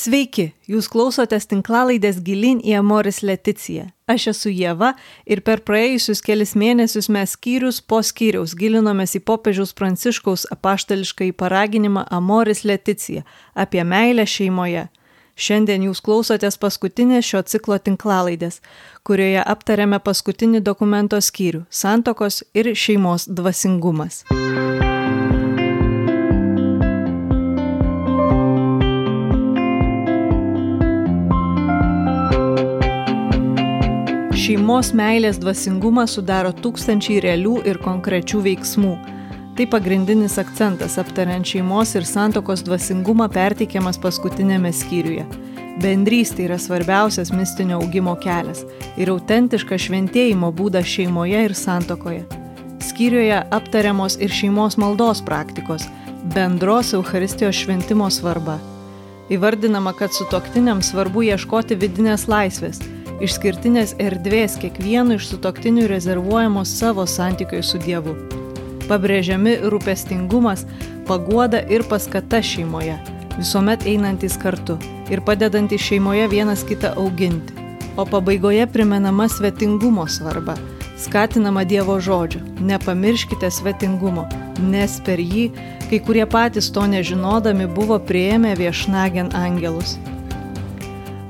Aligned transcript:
Sveiki, 0.00 0.46
jūs 0.64 0.86
klausotės 0.88 1.44
tinklalaidės 1.50 2.22
Gilin 2.24 2.62
į 2.64 2.78
Amoris 2.78 3.18
Leticiją. 3.20 3.90
Aš 4.08 4.30
esu 4.30 4.48
Jėva 4.48 4.94
ir 5.28 5.42
per 5.44 5.60
praėjusius 5.66 6.22
kelias 6.24 6.54
mėnesius 6.56 7.10
mes 7.12 7.34
skyrius 7.36 7.82
po 7.84 7.98
skyriaus 8.00 8.54
gilinomės 8.56 9.18
į 9.18 9.20
popiežiaus 9.28 9.74
pranciškaus 9.76 10.46
apaštališką 10.56 11.28
į 11.28 11.36
paraginimą 11.42 12.06
Amoris 12.16 12.64
Leticija 12.64 13.26
apie 13.52 13.84
meilę 13.84 14.24
šeimoje. 14.24 14.86
Šiandien 15.36 15.84
jūs 15.90 16.00
klausotės 16.00 16.56
paskutinės 16.56 17.28
šio 17.28 17.44
ciklo 17.52 17.76
tinklalaidės, 17.76 18.62
kurioje 19.04 19.44
aptarėme 19.44 20.00
paskutinį 20.00 20.64
dokumento 20.64 21.20
skyrių- 21.20 21.66
santokos 21.82 22.40
ir 22.54 22.72
šeimos 22.72 23.28
dvasingumas. 23.28 24.24
Šeimos 34.50 34.88
meilės 34.98 35.36
dvasingumą 35.38 36.08
sudaro 36.10 36.50
tūkstančiai 36.50 37.20
realių 37.22 37.60
ir 37.70 37.76
konkrečių 37.78 38.40
veiksmų. 38.42 38.96
Tai 39.54 39.66
pagrindinis 39.70 40.34
akcentas 40.42 40.96
aptariant 40.98 41.46
šeimos 41.46 41.92
ir 41.94 42.08
santokos 42.08 42.64
dvasingumą 42.66 43.28
perteikiamas 43.30 44.00
paskutinėme 44.02 44.74
skyriuje. 44.74 45.28
Bendrystė 45.84 46.48
yra 46.48 46.58
svarbiausias 46.58 47.30
mistinio 47.30 47.78
augimo 47.78 48.16
kelias 48.26 48.66
ir 48.98 49.14
autentiškas 49.14 49.86
šventėjimo 49.86 50.50
būdas 50.50 50.90
šeimoje 50.96 51.46
ir 51.46 51.54
santokoje. 51.54 52.26
Skyriuje 52.90 53.44
aptariamos 53.54 54.18
ir 54.18 54.34
šeimos 54.34 54.80
maldos 54.82 55.22
praktikos, 55.22 55.86
bendros 56.34 56.90
Euharistijos 56.98 57.54
šventimo 57.54 58.10
svarba. 58.10 58.58
Įvardinama, 59.30 59.94
kad 59.94 60.10
sutoktiniams 60.10 60.90
svarbu 60.90 61.30
ieškoti 61.30 61.78
vidinės 61.78 62.26
laisvės 62.26 62.82
išskirtinės 63.24 63.94
erdvės 64.00 64.56
kiekvienu 64.60 65.18
iš 65.18 65.28
sutoktinių 65.32 65.86
rezervuojamos 65.90 66.72
savo 66.80 67.06
santykiui 67.06 67.62
su 67.64 67.80
Dievu. 67.82 68.16
Pabrėžiami 68.88 69.58
rūpestingumas, 69.70 70.64
paguoda 71.08 71.60
ir 71.70 71.84
paskata 71.86 72.40
šeimoje, 72.42 72.96
visuomet 73.36 73.86
einantis 73.86 74.38
kartu 74.40 74.78
ir 75.12 75.22
padedantys 75.26 75.84
šeimoje 75.84 76.26
vienas 76.32 76.64
kitą 76.66 76.94
auginti. 76.96 77.56
O 77.96 78.06
pabaigoje 78.06 78.66
primenama 78.70 79.28
svetingumo 79.28 80.06
svarba, 80.08 80.54
skatinama 80.98 81.64
Dievo 81.64 81.98
žodžio, 82.00 82.40
nepamirškite 82.60 83.50
svetingumo, 83.50 84.28
nes 84.62 85.00
per 85.04 85.20
jį 85.20 85.50
kai 85.90 85.98
kurie 86.06 86.26
patys 86.26 86.70
to 86.70 86.86
nežinodami 86.86 87.66
buvo 87.66 87.98
prieėmę 87.98 88.54
viešnagien 88.58 89.34
angelus. 89.34 89.98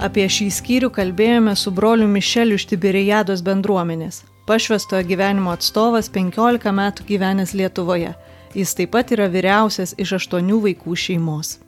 Apie 0.00 0.22
šį 0.32 0.46
skyrių 0.56 0.88
kalbėjome 0.96 1.52
su 1.60 1.68
broliu 1.76 2.06
Mišeliu 2.08 2.56
iš 2.56 2.64
Tiberijados 2.70 3.42
bendruomenės. 3.44 4.22
Pašvestojo 4.48 5.04
gyvenimo 5.04 5.52
atstovas 5.52 6.08
15 6.14 6.72
metų 6.72 7.04
gyvenęs 7.10 7.52
Lietuvoje. 7.52 8.14
Jis 8.56 8.72
taip 8.78 8.94
pat 8.96 9.12
yra 9.12 9.28
vyriausias 9.28 9.92
iš 10.00 10.14
aštuonių 10.16 10.62
vaikų 10.64 10.96
šeimos. 11.04 11.58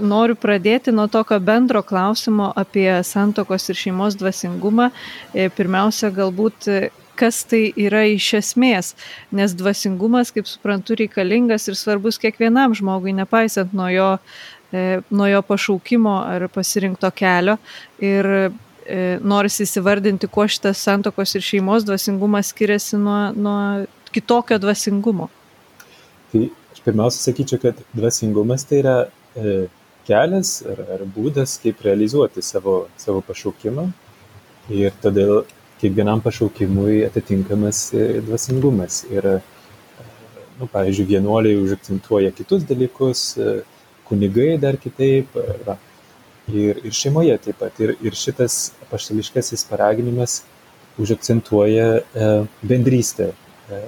Noriu 0.00 0.36
pradėti 0.40 0.96
nuo 0.96 1.10
tokio 1.12 1.36
bendro 1.44 1.84
klausimo 1.84 2.54
apie 2.56 2.88
santokos 3.04 3.68
ir 3.68 3.84
šeimos 3.84 4.16
dvasingumą. 4.16 4.88
E, 5.36 5.50
pirmiausia, 5.52 6.08
galbūt 6.16 6.70
kas 7.16 7.44
tai 7.48 7.70
yra 7.80 8.02
iš 8.12 8.26
esmės, 8.36 8.90
nes 9.32 9.54
dvasingumas, 9.56 10.34
kaip 10.36 10.48
suprantu, 10.48 10.98
reikalingas 11.00 11.64
ir 11.68 11.76
svarbus 11.76 12.20
kiekvienam 12.20 12.74
žmogui, 12.76 13.14
nepaisant 13.16 13.72
nuo 13.72 13.88
jo 13.88 14.10
E, 14.16 14.55
nuo 14.72 15.26
jo 15.30 15.42
pašaukimo 15.46 16.14
ar 16.26 16.48
pasirinkto 16.52 17.10
kelio 17.14 17.56
ir 18.02 18.26
e, 18.36 18.50
norisi 19.22 19.64
įsivardinti, 19.66 20.28
kuo 20.32 20.46
šitas 20.50 20.82
santokos 20.82 21.34
ir 21.38 21.44
šeimos 21.46 21.86
dvasingumas 21.86 22.52
skiriasi 22.54 22.98
nuo, 23.00 23.18
nuo 23.32 23.58
kitokio 24.14 24.58
dvasingumo. 24.62 25.28
Tai 26.32 26.46
aš 26.74 26.82
pirmiausia 26.84 27.28
sakyčiau, 27.30 27.62
kad 27.62 27.82
dvasingumas 27.94 28.66
tai 28.68 28.82
yra 28.82 28.96
e, 29.36 29.58
kelias 30.06 30.60
ar, 30.66 30.82
ar 30.96 31.04
būdas, 31.16 31.58
kaip 31.62 31.82
realizuoti 31.86 32.42
savo, 32.44 32.86
savo 33.00 33.22
pašaukimą 33.26 33.86
ir 34.74 34.94
todėl 35.02 35.44
kiekvienam 35.80 36.22
pašaukimui 36.24 37.04
atitinkamas 37.06 37.90
e, 37.94 38.08
dvasingumas. 38.26 39.04
Ir, 39.12 39.28
nu, 40.56 40.68
pavyzdžiui, 40.72 41.10
vienuoliai 41.10 41.58
užakcentuoja 41.60 42.32
kitus 42.36 42.64
dalykus, 42.68 43.26
e, 43.36 43.58
kunigai 44.08 44.56
dar 44.62 44.78
kitaip, 44.80 45.36
va. 45.66 45.78
Ir, 46.46 46.78
ir 46.86 46.94
šeimoje 46.94 47.34
taip 47.42 47.58
pat. 47.58 47.80
Ir, 47.82 47.96
ir 48.06 48.14
šitas 48.14 48.70
apaštališkasis 48.86 49.66
paraginimas 49.66 50.44
užakcentuoja 51.02 51.88
e, 51.98 52.28
bendrystę 52.62 53.32
e, 53.32 53.80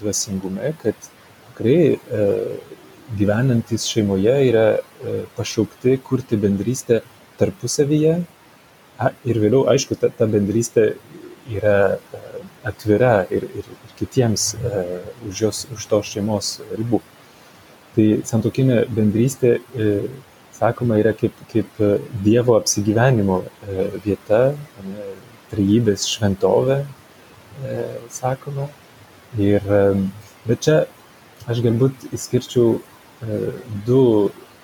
dvasingume, 0.00 0.70
kad 0.82 1.08
tikrai 1.48 1.96
e, 1.96 2.28
gyvenantis 3.18 3.86
šeimoje 3.90 4.36
yra 4.48 4.66
e, 4.76 5.16
pašaukti 5.36 5.98
kurti 6.06 6.38
bendrystę 6.40 7.02
tarpusavyje. 7.40 8.20
A, 9.02 9.10
ir 9.26 9.40
vėliau, 9.42 9.66
aišku, 9.72 9.98
ta, 9.98 10.12
ta 10.14 10.28
bendrystė 10.30 10.92
yra 11.50 11.96
e, 11.96 12.22
atvira 12.68 13.14
ir, 13.30 13.48
ir, 13.58 13.66
ir 13.66 13.96
kitiems 13.98 14.52
e, 14.54 14.84
už, 15.28 15.42
jos, 15.46 15.64
už 15.74 15.88
tos 15.90 16.12
šeimos 16.14 16.54
ribų. 16.78 17.02
Tai 17.92 18.04
santokinė 18.24 18.78
bendrystė, 18.88 19.58
e, 19.76 19.88
sakoma, 20.56 20.96
yra 21.00 21.12
kaip, 21.16 21.36
kaip 21.50 21.80
e, 21.84 21.90
Dievo 22.24 22.56
apsigyvenimo 22.56 23.42
e, 23.44 23.88
vieta, 24.04 24.40
trejybės 25.52 26.06
šventovė, 26.08 26.78
sakoma. 28.08 28.70
Ir, 29.36 29.66
bet 30.46 30.62
čia 30.64 30.78
aš 31.48 31.60
galbūt 31.64 32.06
įskirčiau 32.16 32.78
du 33.84 34.00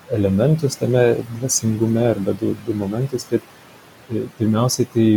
elementus 0.09 0.79
tame 0.81 1.03
dvasingume 1.35 2.07
arba 2.09 2.33
du, 2.41 2.55
du 2.65 2.73
momentus, 2.77 3.27
kad 3.29 3.45
pirmiausiai 4.39 4.89
tai 4.89 5.07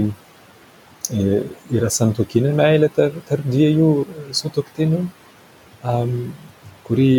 yra 1.73 1.89
santokinė 1.89 2.53
meilė 2.57 2.93
tarp, 2.93 3.17
tarp 3.31 3.49
dviejų 3.49 3.89
sutoktinių, 4.37 5.07
kurį 6.85 7.13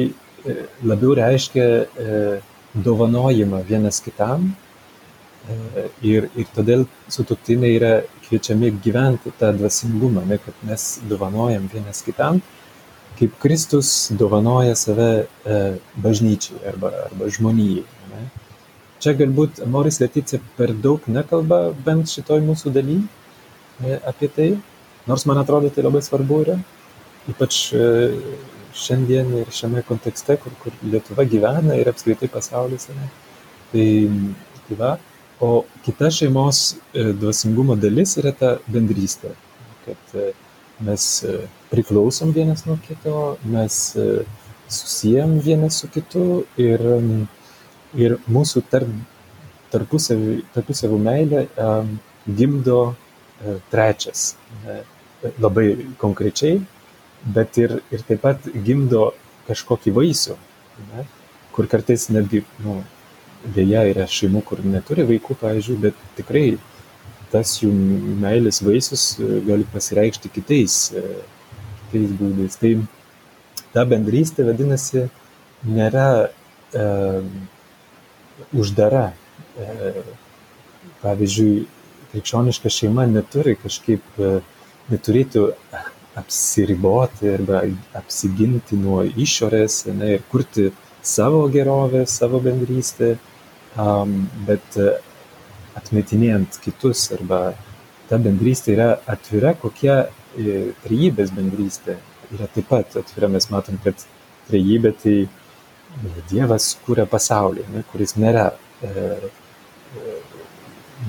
labiau 0.84 1.16
reiškia 1.16 1.66
e, 1.66 2.18
dovanojimą 2.74 3.64
vienas 3.68 4.02
kitam 4.04 4.50
e, 5.48 5.88
ir, 6.02 6.28
ir 6.36 6.50
todėl 6.56 6.86
sutuktiniai 7.12 7.78
yra 7.78 7.94
kviečiami 8.26 8.74
gyventi 8.84 9.34
tą 9.40 9.54
dvasingumą, 9.58 10.26
ne, 10.28 10.40
kad 10.44 10.66
mes 10.68 11.00
dovanojam 11.10 11.70
vienas 11.72 12.04
kitam, 12.06 12.42
kaip 13.20 13.36
Kristus 13.40 14.12
dovanoja 14.20 14.76
save 14.80 15.10
e, 15.24 15.60
bažnyčiai 16.04 16.64
arba, 16.74 16.92
arba 17.08 17.30
žmonijai. 17.32 17.86
Ne. 18.12 18.28
Čia 19.04 19.16
galbūt 19.20 19.64
Moris 19.68 20.00
Leticija 20.02 20.42
per 20.58 20.74
daug 20.74 21.04
nekalba 21.12 21.70
bent 21.86 22.12
šitoj 22.12 22.44
mūsų 22.44 22.72
daly 22.76 23.02
apie 24.08 24.30
tai, 24.32 24.50
nors 25.10 25.26
man 25.28 25.42
atrodo 25.42 25.72
tai 25.74 25.84
labai 25.84 26.00
svarbu 26.06 26.38
yra, 26.46 26.56
ypač 27.28 27.58
šiandien 28.74 29.32
ir 29.40 29.52
šiame 29.54 29.84
kontekste, 29.88 30.38
kur, 30.42 30.54
kur 30.64 30.76
Lietuva 30.84 31.26
gyvena 31.30 31.78
ir 31.78 31.90
apskritai 31.92 32.30
pasaulis. 32.32 32.88
Ne? 32.94 33.10
Tai, 33.72 33.88
tai 34.68 34.78
va, 34.80 34.92
o 35.44 35.64
kita 35.86 36.10
šeimos 36.14 36.64
e, 36.74 37.12
dvasingumo 37.20 37.76
dalis 37.80 38.18
yra 38.22 38.34
ta 38.38 38.56
bendrystė, 38.68 39.34
kad 39.86 40.18
e, 40.18 40.32
mes 40.84 41.08
e, 41.28 41.38
priklausom 41.72 42.34
vienas 42.36 42.66
nuo 42.68 42.78
kito, 42.88 43.38
mes 43.46 43.80
susijęm 44.74 45.38
vienas 45.44 45.82
su 45.82 45.90
kitu 45.94 46.44
ir, 46.58 46.82
ir 47.98 48.18
mūsų 48.32 48.64
tarp, 48.72 48.90
tarpusavį, 49.74 50.38
tarpusavų 50.54 51.00
meilė 51.02 51.48
gimdo 52.26 52.80
trečias. 53.74 54.34
Labai 55.42 55.68
konkrečiai 56.02 56.62
bet 57.24 57.58
ir, 57.62 57.78
ir 57.92 58.04
taip 58.08 58.24
pat 58.24 58.48
gimdo 58.66 59.12
kažkokį 59.48 59.94
vaisių, 59.96 60.38
ne? 60.92 61.06
kur 61.54 61.68
kartais 61.70 62.08
netgi, 62.10 62.44
nu, 62.64 62.80
dėja 63.56 63.84
yra 63.92 64.08
šeimų, 64.10 64.42
kur 64.48 64.64
neturi 64.66 65.06
vaikų, 65.08 65.38
pavyzdžiui, 65.42 65.80
bet 65.84 66.00
tikrai 66.18 66.46
tas 67.34 67.56
jų 67.62 67.72
meilės 68.22 68.62
vaisius 68.64 69.06
e, 69.18 69.30
gali 69.46 69.66
pasireikšti 69.74 70.32
kitais, 70.34 70.78
e, 70.94 71.04
kitais 71.88 72.14
būdais. 72.20 72.58
Tai 72.62 72.74
ta 73.74 73.86
bendrystė, 73.90 74.46
vadinasi, 74.48 75.08
nėra 75.66 76.08
e, 76.24 76.86
uždara. 78.54 79.08
E, 79.58 79.94
pavyzdžiui, 81.04 81.66
krikščioniška 82.14 82.72
šeima 82.72 83.06
neturi 83.10 83.56
kažkaip, 83.60 84.06
e, 84.18 84.38
neturėtų 84.92 85.50
apsiriboti 86.20 87.32
arba 87.34 87.64
apsiginti 87.98 88.78
nuo 88.78 89.02
išorės 89.04 89.84
ne, 89.92 90.16
ir 90.18 90.26
kurti 90.32 90.70
savo 91.04 91.48
gerovę, 91.52 92.06
savo 92.08 92.40
bendrystę, 92.44 93.16
um, 93.80 94.24
bet 94.48 94.78
atmetinėjant 95.80 96.60
kitus 96.64 97.08
arba 97.16 97.54
ta 98.10 98.20
bendrystė 98.22 98.76
yra 98.76 98.90
atvira, 99.10 99.56
kokia 99.58 100.04
trejybės 100.34 101.32
bendrystė 101.34 101.98
yra 102.34 102.50
taip 102.54 102.70
pat 102.70 102.98
atvira. 103.00 103.30
Mes 103.32 103.50
matom, 103.52 103.80
kad 103.84 104.06
trejybė 104.50 104.94
tai 105.04 105.18
Dievas 106.32 106.72
kūrė 106.86 107.06
pasaulį, 107.10 107.68
ne, 107.70 107.84
kuris 107.92 108.16
nėra 108.18 108.48
e, 108.82 109.10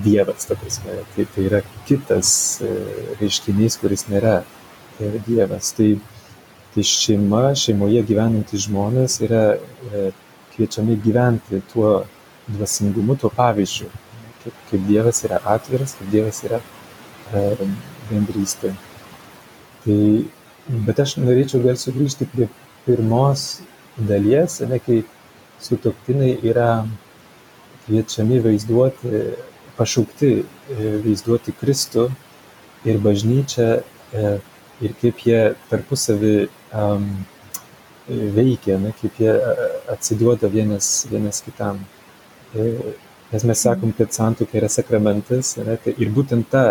Dievas, 0.04 0.44
ta 0.48 0.58
prasme. 0.60 0.98
Tai, 1.14 1.24
tai 1.32 1.46
yra 1.48 1.62
kitas 1.88 2.34
e, 2.60 2.68
reiškinys, 3.20 3.78
kuris 3.80 4.04
nėra 4.10 4.42
e, 5.00 5.10
Dievas. 5.26 5.72
Tai, 5.76 5.90
tai 6.74 6.84
šeima, 6.88 7.46
šeimoje 7.58 8.02
gyvenantys 8.08 8.66
žmonės 8.68 9.20
yra 9.26 9.44
e, 9.54 10.08
kviečiami 10.54 10.96
gyventi 11.04 11.62
tuo 11.72 12.04
dvasingumu, 12.48 13.16
tuo 13.20 13.30
pavyzdžiu. 13.34 13.90
Kaip, 14.44 14.56
kaip 14.70 14.88
Dievas 14.88 15.22
yra 15.26 15.40
atviras, 15.54 15.96
kaip 15.98 16.10
Dievas 16.12 16.42
yra 16.46 16.60
e, 16.60 17.70
bendrystė. 18.10 18.74
Tai, 19.84 20.00
bet 20.86 21.00
aš 21.04 21.18
norėčiau 21.20 21.62
vėl 21.64 21.78
sugrįžti 21.80 22.28
prie 22.32 22.48
pirmos 22.84 23.62
dalies, 23.96 24.60
ne, 24.68 24.78
kai 24.82 25.02
sutoktiniai 25.62 26.38
yra 26.44 26.84
kviečiami 27.84 28.40
vaizduoti, 28.44 29.24
pašaukti 29.78 30.30
e, 30.40 30.44
vaizduoti 31.04 31.54
Kristų 31.58 32.08
ir 32.88 33.00
bažnyčią 33.02 33.68
e, 33.74 34.34
ir 34.82 34.94
kaip 35.00 35.22
jie 35.26 35.40
tarpusavį 35.70 36.34
um, 36.74 37.06
veikia, 38.08 38.78
ne, 38.80 38.92
kaip 39.00 39.20
jie 39.20 39.34
atsiduoda 39.92 40.50
vienas, 40.52 41.06
vienas 41.10 41.40
kitam. 41.44 41.78
E, 42.54 42.72
nes 43.32 43.46
mes 43.48 43.62
sakom, 43.66 43.92
kad 43.96 44.12
santuoka 44.12 44.58
yra 44.58 44.68
sakramentas 44.68 45.56
ne, 45.58 45.76
tai 45.80 45.94
ir 45.98 46.12
būtent 46.14 46.50
tą 46.52 46.66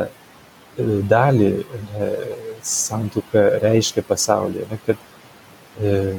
dalį 1.09 1.49
ne, 1.63 2.11
santuoka 2.65 3.43
reiškia 3.63 4.03
pasaulyje, 4.07 4.67
ne, 4.69 4.79
kad 4.85 5.01
e, 5.81 6.15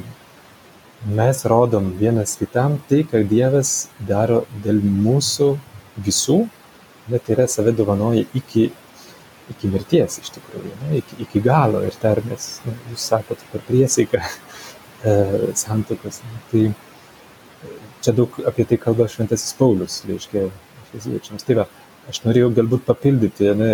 mes 1.05 1.45
rodom 1.45 1.91
vienas 1.99 2.35
kitam 2.39 2.79
tai, 2.89 3.03
ką 3.07 3.23
Dievas 3.29 3.87
daro 3.99 4.43
dėl 4.63 4.81
mūsų 4.83 5.51
visų, 6.05 6.43
bet 7.09 7.29
yra 7.29 7.47
save 7.51 7.75
dovanoja 7.75 8.25
iki, 8.33 8.71
iki 9.53 9.69
mirties 9.69 10.19
iš 10.21 10.31
tikrųjų, 10.37 10.73
ne, 10.83 10.99
iki, 11.01 11.17
iki 11.25 11.41
galo 11.45 11.83
ir 11.85 11.95
dar 12.01 12.21
mes, 12.25 12.47
ne, 12.65 12.73
jūs 12.91 13.07
sakote 13.11 13.47
per 13.51 13.63
priesaiką 13.67 14.21
e, 14.25 15.15
santuokos. 15.57 16.21
Ne, 16.25 16.41
tai 16.51 17.71
čia 18.05 18.15
daug 18.17 18.39
apie 18.47 18.65
tai 18.69 18.79
kalba 18.81 19.09
Šventasis 19.11 19.55
Paulius, 19.57 20.01
reiškia, 20.09 20.47
fiziečiams. 20.91 21.45
Tai 21.45 21.59
va, 21.61 21.67
aš 22.09 22.21
norėjau 22.25 22.51
galbūt 22.59 22.85
papildyti, 22.87 23.51
ne, 23.57 23.71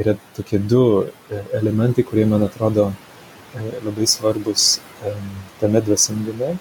yra 0.00 0.16
tokie 0.36 0.60
du 0.60 0.84
e, 1.04 1.42
elementai, 1.60 2.06
kurie 2.06 2.26
man 2.28 2.44
atrodo 2.46 2.90
e, 2.90 3.66
labai 3.84 4.08
svarbus 4.10 4.78
tame 5.60 5.80
dvasingume. 5.84 6.54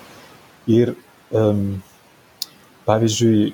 Ir 0.72 0.94
um, 1.36 1.82
pavyzdžiui, 2.88 3.52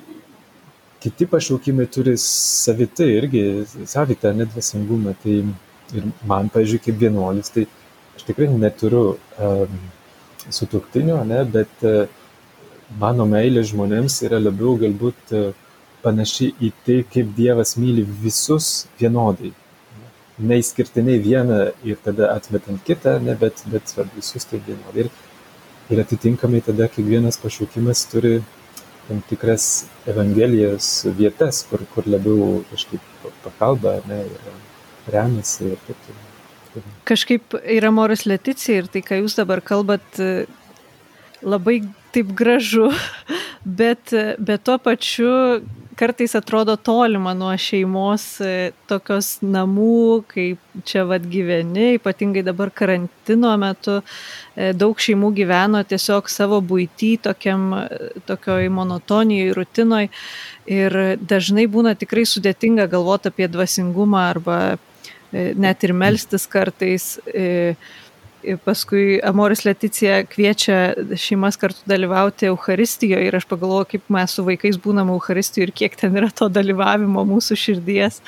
kiti 1.00 1.26
pašaukimai 1.26 1.86
turi 1.92 2.16
savitai 2.20 3.08
irgi 3.18 3.42
savitą 3.88 4.32
nedvasingumą. 4.36 5.14
Tai 5.22 5.36
ir 5.96 6.10
man, 6.28 6.50
pavyzdžiui, 6.52 6.82
kaip 6.84 7.00
vienuolis, 7.00 7.50
tai 7.54 7.66
aš 8.16 8.26
tikrai 8.28 8.50
neturiu 8.52 9.04
um, 9.14 9.78
sutuktinio, 10.52 11.18
ne, 11.26 11.40
bet 11.56 11.86
uh, 11.88 12.04
mano 13.00 13.26
meilė 13.28 13.64
žmonėms 13.66 14.20
yra 14.28 14.38
labiau 14.42 14.76
galbūt 14.80 15.34
uh, 15.36 15.48
panaši 16.04 16.52
į 16.60 16.70
tai, 16.84 17.00
kaip 17.14 17.34
Dievas 17.36 17.74
myli 17.80 18.04
visus 18.22 18.86
vienodai. 19.00 19.50
Neįskirtinai 20.40 21.18
vieną 21.20 21.58
ir 21.84 21.98
tada 22.04 22.30
atmetant 22.36 22.80
kitą, 22.86 23.18
ne, 23.24 23.34
bet, 23.40 23.64
bet 23.72 23.92
visus 24.14 24.46
tai 24.48 24.62
vienodai. 24.68 25.08
Ir 25.08 25.10
ir 25.90 25.98
atitinkamai 25.98 26.60
tada 26.62 26.86
kiekvienas 26.88 27.38
pašaukimas 27.42 28.04
turi 28.10 28.40
tam 29.10 29.20
tikras 29.26 29.86
evangelijos 30.06 30.88
vietas, 31.18 31.64
kur, 31.66 31.82
kur 31.90 32.06
labiau 32.06 32.60
kažkaip 32.70 33.28
pakalba, 33.42 33.96
ne, 34.06 34.22
remiasi 35.10 35.72
ir 35.72 35.80
taip 35.88 36.04
toliau. 36.06 36.84
Kažkaip 37.10 37.56
yra 37.58 37.90
Moris 37.90 38.22
Leticija 38.30 38.84
ir 38.84 38.90
tai, 38.94 39.02
ką 39.02 39.18
jūs 39.24 39.34
dabar 39.34 39.58
kalbat, 39.66 40.20
labai 41.42 41.80
taip 42.14 42.30
gražu, 42.38 42.92
bet, 43.82 44.14
bet 44.38 44.62
tuo 44.68 44.78
pačiu 44.78 45.32
kartais 46.00 46.32
atrodo 46.38 46.76
tolima 46.80 47.34
nuo 47.36 47.52
šeimos 47.60 48.24
e, 48.40 48.72
tokios 48.88 49.34
namų, 49.44 50.22
kaip 50.30 50.80
čia 50.88 51.04
vad 51.08 51.26
gyveni, 51.28 51.98
ypatingai 51.98 52.42
dabar 52.46 52.72
karantino 52.72 53.52
metu. 53.60 53.98
E, 54.56 54.70
daug 54.72 55.00
šeimų 55.04 55.32
gyveno 55.36 55.82
tiesiog 55.84 56.30
savo 56.32 56.62
būty, 56.64 57.12
tokiam, 57.26 57.68
tokioj 58.30 58.70
monotonijai, 58.72 59.52
rutinoj. 59.58 60.08
Ir 60.70 60.98
dažnai 61.20 61.66
būna 61.68 61.96
tikrai 62.00 62.24
sudėtinga 62.28 62.88
galvoti 62.88 63.28
apie 63.32 63.50
dvasingumą 63.52 64.24
arba 64.30 64.60
e, 64.72 65.50
net 65.52 65.84
ir 65.84 65.92
melstis 65.92 66.48
kartais. 66.48 67.18
E, 67.28 67.76
paskui 68.64 69.20
Amoris 69.24 69.64
Leticija 69.64 70.24
kviečia 70.28 70.94
šeimas 71.18 71.58
kartu 71.60 71.84
dalyvauti 71.88 72.48
Euharistijoje 72.48 73.26
ir 73.28 73.36
aš 73.36 73.46
pagalvoju, 73.50 73.88
kaip 73.92 74.08
mes 74.12 74.34
su 74.36 74.44
vaikais 74.46 74.78
būnam 74.80 75.12
Euharistijoje 75.14 75.68
ir 75.68 75.74
kiek 75.82 75.96
ten 76.00 76.16
yra 76.16 76.30
to 76.32 76.48
dalyvavimo 76.48 77.24
mūsų 77.28 77.58
širdies. 77.60 78.20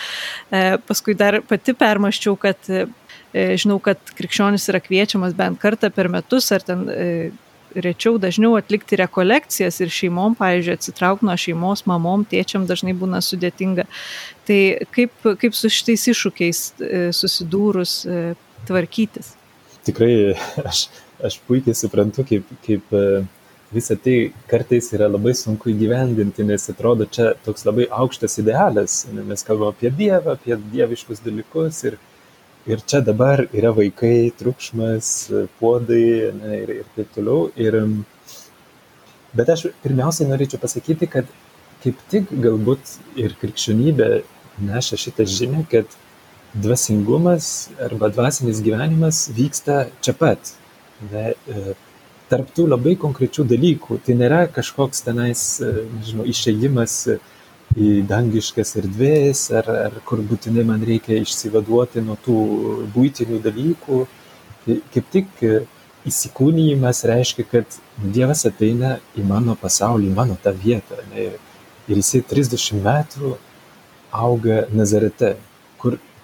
E, 0.53 0.77
paskui 0.89 1.17
dar 1.19 1.41
pati 1.49 1.75
permaščiau, 1.79 2.37
kad 2.41 2.69
e, 2.69 2.85
žinau, 3.33 3.79
kad 3.83 4.01
krikščionis 4.19 4.69
yra 4.73 4.83
kviečiamas 4.85 5.37
bent 5.39 5.61
kartą 5.63 5.93
per 5.95 6.13
metus 6.13 6.53
ar 6.53 6.65
ten 6.67 6.85
e, 6.93 7.09
rečiau 7.73 8.19
dažniau 8.21 8.59
atlikti 8.61 9.01
rekolekcijas 9.01 9.81
ir 9.81 9.93
šeimom, 9.93 10.37
pavyzdžiui, 10.37 10.77
atsitraukti 10.77 11.25
nuo 11.25 11.39
šeimos, 11.41 11.87
mamom, 11.89 12.27
tėčiam 12.29 12.69
dažnai 12.69 12.93
būna 12.93 13.23
sudėtinga. 13.25 13.89
Tai 14.45 14.63
kaip, 14.93 15.15
kaip 15.41 15.57
su 15.57 15.73
šitais 15.73 16.11
iššūkiais 16.13 16.67
susidūrus 17.17 18.03
tvarkytis? 18.69 19.39
Tikrai 19.87 20.35
aš, 20.71 20.87
aš 21.25 21.39
puikiai 21.47 21.77
suprantu, 21.77 22.25
kaip, 22.29 22.49
kaip 22.67 22.95
e, 22.97 23.23
visą 23.73 23.97
tai 24.05 24.17
kartais 24.51 24.91
yra 24.97 25.09
labai 25.11 25.35
sunku 25.37 25.73
įgyvendinti, 25.73 26.45
nes 26.47 26.69
atrodo 26.73 27.07
čia 27.09 27.33
toks 27.47 27.67
labai 27.69 27.89
aukštas 28.03 28.39
idealas. 28.43 29.03
Mes 29.13 29.47
kalbame 29.47 29.73
apie 29.73 29.93
Dievą, 29.99 30.37
apie 30.37 30.59
dieviškus 30.75 31.23
dalykus 31.25 31.83
ir, 31.89 31.99
ir 32.69 32.83
čia 32.87 33.03
dabar 33.05 33.47
yra 33.51 33.73
vaikai, 33.77 34.33
triukšmas, 34.39 35.13
puodai 35.61 36.05
ne, 36.37 36.59
ir, 36.63 36.75
ir 36.83 36.93
taip 36.97 37.15
toliau. 37.17 37.49
Ir, 37.57 37.81
bet 39.33 39.55
aš 39.57 39.71
pirmiausiai 39.85 40.29
norėčiau 40.31 40.61
pasakyti, 40.63 41.09
kad 41.11 41.33
kaip 41.83 41.99
tik 42.13 42.31
galbūt 42.45 42.97
ir 43.19 43.35
krikščionybė 43.41 44.11
neša 44.63 45.01
šitą 45.01 45.27
žinią, 45.27 45.65
kad 45.73 45.97
dvasingumas 46.55 47.71
arba 47.81 48.11
dvasinis 48.13 48.61
gyvenimas 48.63 49.29
vyksta 49.37 49.87
čia 50.05 50.15
pat. 50.19 50.55
Ne, 51.13 51.33
e, 51.49 51.75
tarp 52.31 52.53
tų 52.57 52.67
labai 52.71 52.95
konkrečių 53.01 53.45
dalykų. 53.49 53.99
Tai 54.07 54.17
nėra 54.21 54.47
kažkoks 54.53 55.05
tenais, 55.07 55.43
e, 55.61 55.87
nežinau, 55.99 56.27
išėjimas 56.29 56.97
į 57.73 57.91
dangiškas 58.09 58.77
erdvės, 58.83 59.47
ar, 59.57 59.69
ar 59.89 60.01
kur 60.09 60.21
būtinai 60.29 60.65
man 60.69 60.83
reikia 60.85 61.21
išsivaduoti 61.23 62.05
nuo 62.05 62.19
tų 62.25 62.39
būtinių 62.95 63.41
dalykų. 63.45 64.03
Tai 64.65 64.77
kaip 64.95 65.09
tik 65.15 65.45
e, 65.45 65.63
įsikūnyjimas 66.09 67.05
reiškia, 67.09 67.47
kad 67.49 67.81
Dievas 68.03 68.45
ateina 68.49 68.97
į 69.17 69.25
mano 69.27 69.57
pasaulį, 69.59 70.11
į 70.11 70.17
mano 70.17 70.37
tą 70.43 70.53
vietą. 70.57 71.01
Ne, 71.13 71.33
ir 71.89 71.99
jisai 71.99 72.23
30 72.29 72.83
metų 72.85 73.37
auga 74.13 74.67
Nazarete, 74.73 75.37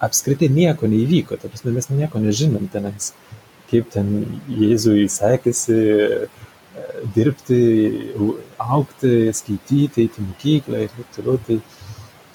apskritai 0.05 0.49
nieko 0.53 0.87
neįvyko, 0.89 1.37
ta 1.39 1.51
prasme 1.51 1.73
mes 1.75 1.89
nieko 1.91 2.21
nežinom 2.23 2.69
tenais, 2.71 3.11
kaip 3.69 3.89
ten 3.93 4.13
Jėzui 4.49 5.07
sekėsi 5.11 5.75
e, 5.75 6.21
dirbti, 7.15 7.59
aukti, 8.59 9.13
skaityti, 9.35 10.05
eiti 10.05 10.25
mokyklą 10.25 10.85
ir 10.85 10.95
taip 10.95 11.13
toliau. 11.17 11.37
Tai, 11.47 11.59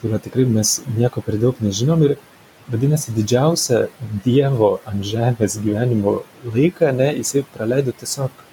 tai 0.00 0.12
va, 0.12 0.20
tikrai 0.20 0.44
mes 0.50 0.76
nieko 0.98 1.24
per 1.24 1.40
daug 1.40 1.58
nežinom 1.64 2.04
ir 2.06 2.16
vadinasi 2.70 3.12
didžiausią 3.16 3.84
Dievo 4.24 4.78
ant 4.88 5.04
žemės 5.04 5.58
gyvenimo 5.64 6.20
laiką, 6.46 6.92
ne, 6.96 7.10
jisai 7.20 7.44
praleido 7.56 7.92
tiesiog 7.96 8.44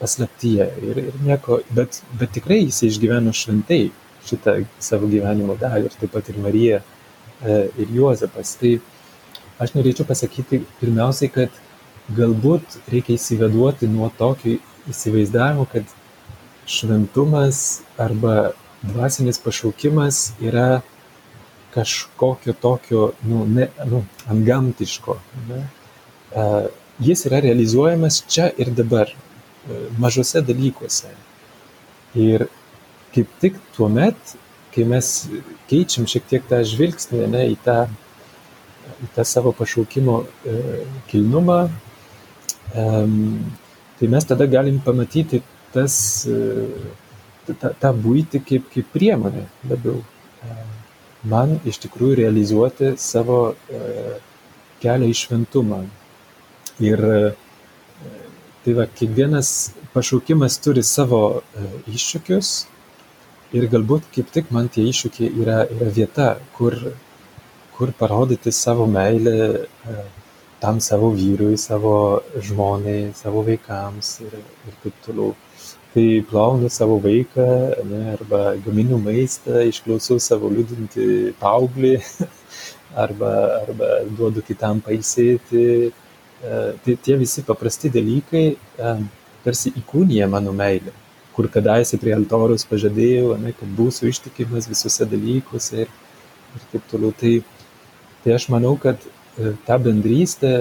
paslaptyje 0.00 0.66
ir, 0.84 0.98
ir 1.08 1.22
nieko, 1.24 1.62
bet, 1.76 2.02
bet 2.20 2.34
tikrai 2.36 2.62
jisai 2.66 2.90
išgyveno 2.90 3.32
šventai 3.36 3.86
šitą 4.26 4.58
savo 4.82 5.08
gyvenimo 5.08 5.56
dalį 5.60 5.88
ir 5.88 5.96
taip 6.00 6.12
pat 6.16 6.28
ir 6.32 6.40
Marija 6.42 6.82
ir 7.44 7.92
Juozapas. 7.92 8.54
Tai 8.60 8.76
aš 9.62 9.74
norėčiau 9.76 10.06
pasakyti 10.08 10.62
pirmiausiai, 10.80 11.32
kad 11.32 11.62
galbūt 12.16 12.78
reikia 12.92 13.16
įsivaduoti 13.16 13.88
nuo 13.90 14.10
tokio 14.18 14.58
įsivaizdavimo, 14.90 15.66
kad 15.72 15.88
šventumas 16.66 17.82
arba 17.98 18.52
dvasinis 18.82 19.38
pašaukimas 19.42 20.32
yra 20.42 20.82
kažkokio 21.74 22.54
tokio, 22.60 23.12
nu, 23.22 23.44
ne, 23.46 23.68
nu, 23.84 24.04
antgamtiško. 24.32 25.18
Ne? 25.48 25.62
Uh, 26.36 26.68
jis 27.02 27.26
yra 27.28 27.42
realizuojamas 27.44 28.22
čia 28.32 28.48
ir 28.58 28.70
dabar, 28.74 29.10
uh, 29.12 29.82
mažose 30.00 30.40
dalykuose. 30.46 31.12
Ir 32.16 32.46
kaip 33.14 33.34
tik 33.42 33.60
tuo 33.76 33.90
met, 33.92 34.16
kai 34.76 34.84
mes 34.88 35.10
keičiam 35.70 36.06
šiek 36.10 36.28
tiek 36.28 36.46
tą 36.50 36.60
žvilgsnį 36.68 37.24
ne, 37.32 37.46
į, 37.54 37.56
tą, 37.64 37.78
į 39.02 39.10
tą 39.16 39.24
savo 39.24 39.54
pašaukimo 39.56 40.20
uh, 40.22 40.76
kilnumą, 41.10 41.58
um, 42.76 43.16
tai 43.96 44.12
mes 44.12 44.28
tada 44.28 44.46
galim 44.52 44.78
pamatyti 44.84 45.40
tas, 45.72 45.96
uh, 46.28 46.92
tą, 47.48 47.72
tą 47.72 47.96
būti 47.96 48.44
kaip, 48.44 48.68
kaip 48.74 48.92
priemonę 48.92 49.48
labiau. 49.72 50.02
Uh, 50.44 50.66
man 51.30 51.56
iš 51.66 51.80
tikrųjų 51.84 52.20
realizuoti 52.20 52.92
savo 53.00 53.40
e, 53.52 53.80
kelią 54.82 55.10
į 55.10 55.16
šventumą. 55.16 55.82
Ir 56.84 57.02
e, 57.08 57.20
tai 58.64 58.74
va, 58.76 58.86
kiekvienas 58.98 59.52
pašaukimas 59.94 60.58
turi 60.62 60.84
savo 60.86 61.22
e, 61.38 61.66
iššūkius 61.94 62.52
ir 63.54 63.68
galbūt 63.70 64.08
kaip 64.14 64.30
tik 64.34 64.50
man 64.54 64.68
tie 64.72 64.86
iššūkiai 64.90 65.30
yra, 65.42 65.58
yra 65.70 65.90
vieta, 65.98 66.28
kur, 66.56 66.74
kur 67.76 67.92
parodyti 67.98 68.52
savo 68.52 68.86
meilę 68.90 69.66
tam 70.60 70.80
savo 70.80 71.10
vyrui, 71.14 71.56
savo 71.60 72.22
žmonai, 72.42 73.12
savo 73.14 73.44
vaikams 73.46 74.16
ir, 74.26 74.38
ir 74.66 74.78
taip 74.82 75.02
toliau. 75.06 75.34
Kai 75.92 76.20
plaunu 76.28 76.68
savo 76.68 76.98
vaiką 77.00 77.46
ane 77.80 78.00
arba 78.12 78.40
gaminu 78.64 78.98
maistą 79.00 79.62
išklausau 79.70 80.18
savo 80.20 80.50
liūdintį 80.52 81.06
paauglį 81.40 81.94
arba 83.04 83.32
arba 83.62 83.88
duodu 84.18 84.44
kitam 84.44 84.82
pailsėti. 84.84 85.64
E, 85.86 86.60
tai 86.84 86.98
tie 87.00 87.16
visi 87.16 87.46
paprasti 87.48 87.88
dalykai 87.94 88.46
e, 88.52 88.94
tarsi 89.44 89.72
įkūnija 89.80 90.28
mano 90.28 90.52
meilę 90.52 90.92
kur 91.36 91.50
kadaise 91.52 92.00
prie 92.00 92.14
altoriaus 92.16 92.66
pažadėjau 92.68 93.34
ane 93.36 93.52
kad 93.56 93.72
būsiu 93.78 94.08
ištikimas 94.10 94.68
visuose 94.72 95.08
dalykuose 95.10 95.84
ir, 95.84 95.92
ir 96.56 96.68
taip 96.72 96.88
toliau 96.92 97.12
tai 97.12 97.38
tai 98.24 98.34
aš 98.34 98.48
manau 98.50 98.74
kad 98.80 98.98
e, 99.04 99.52
ta 99.66 99.76
bendrystė 99.78 100.54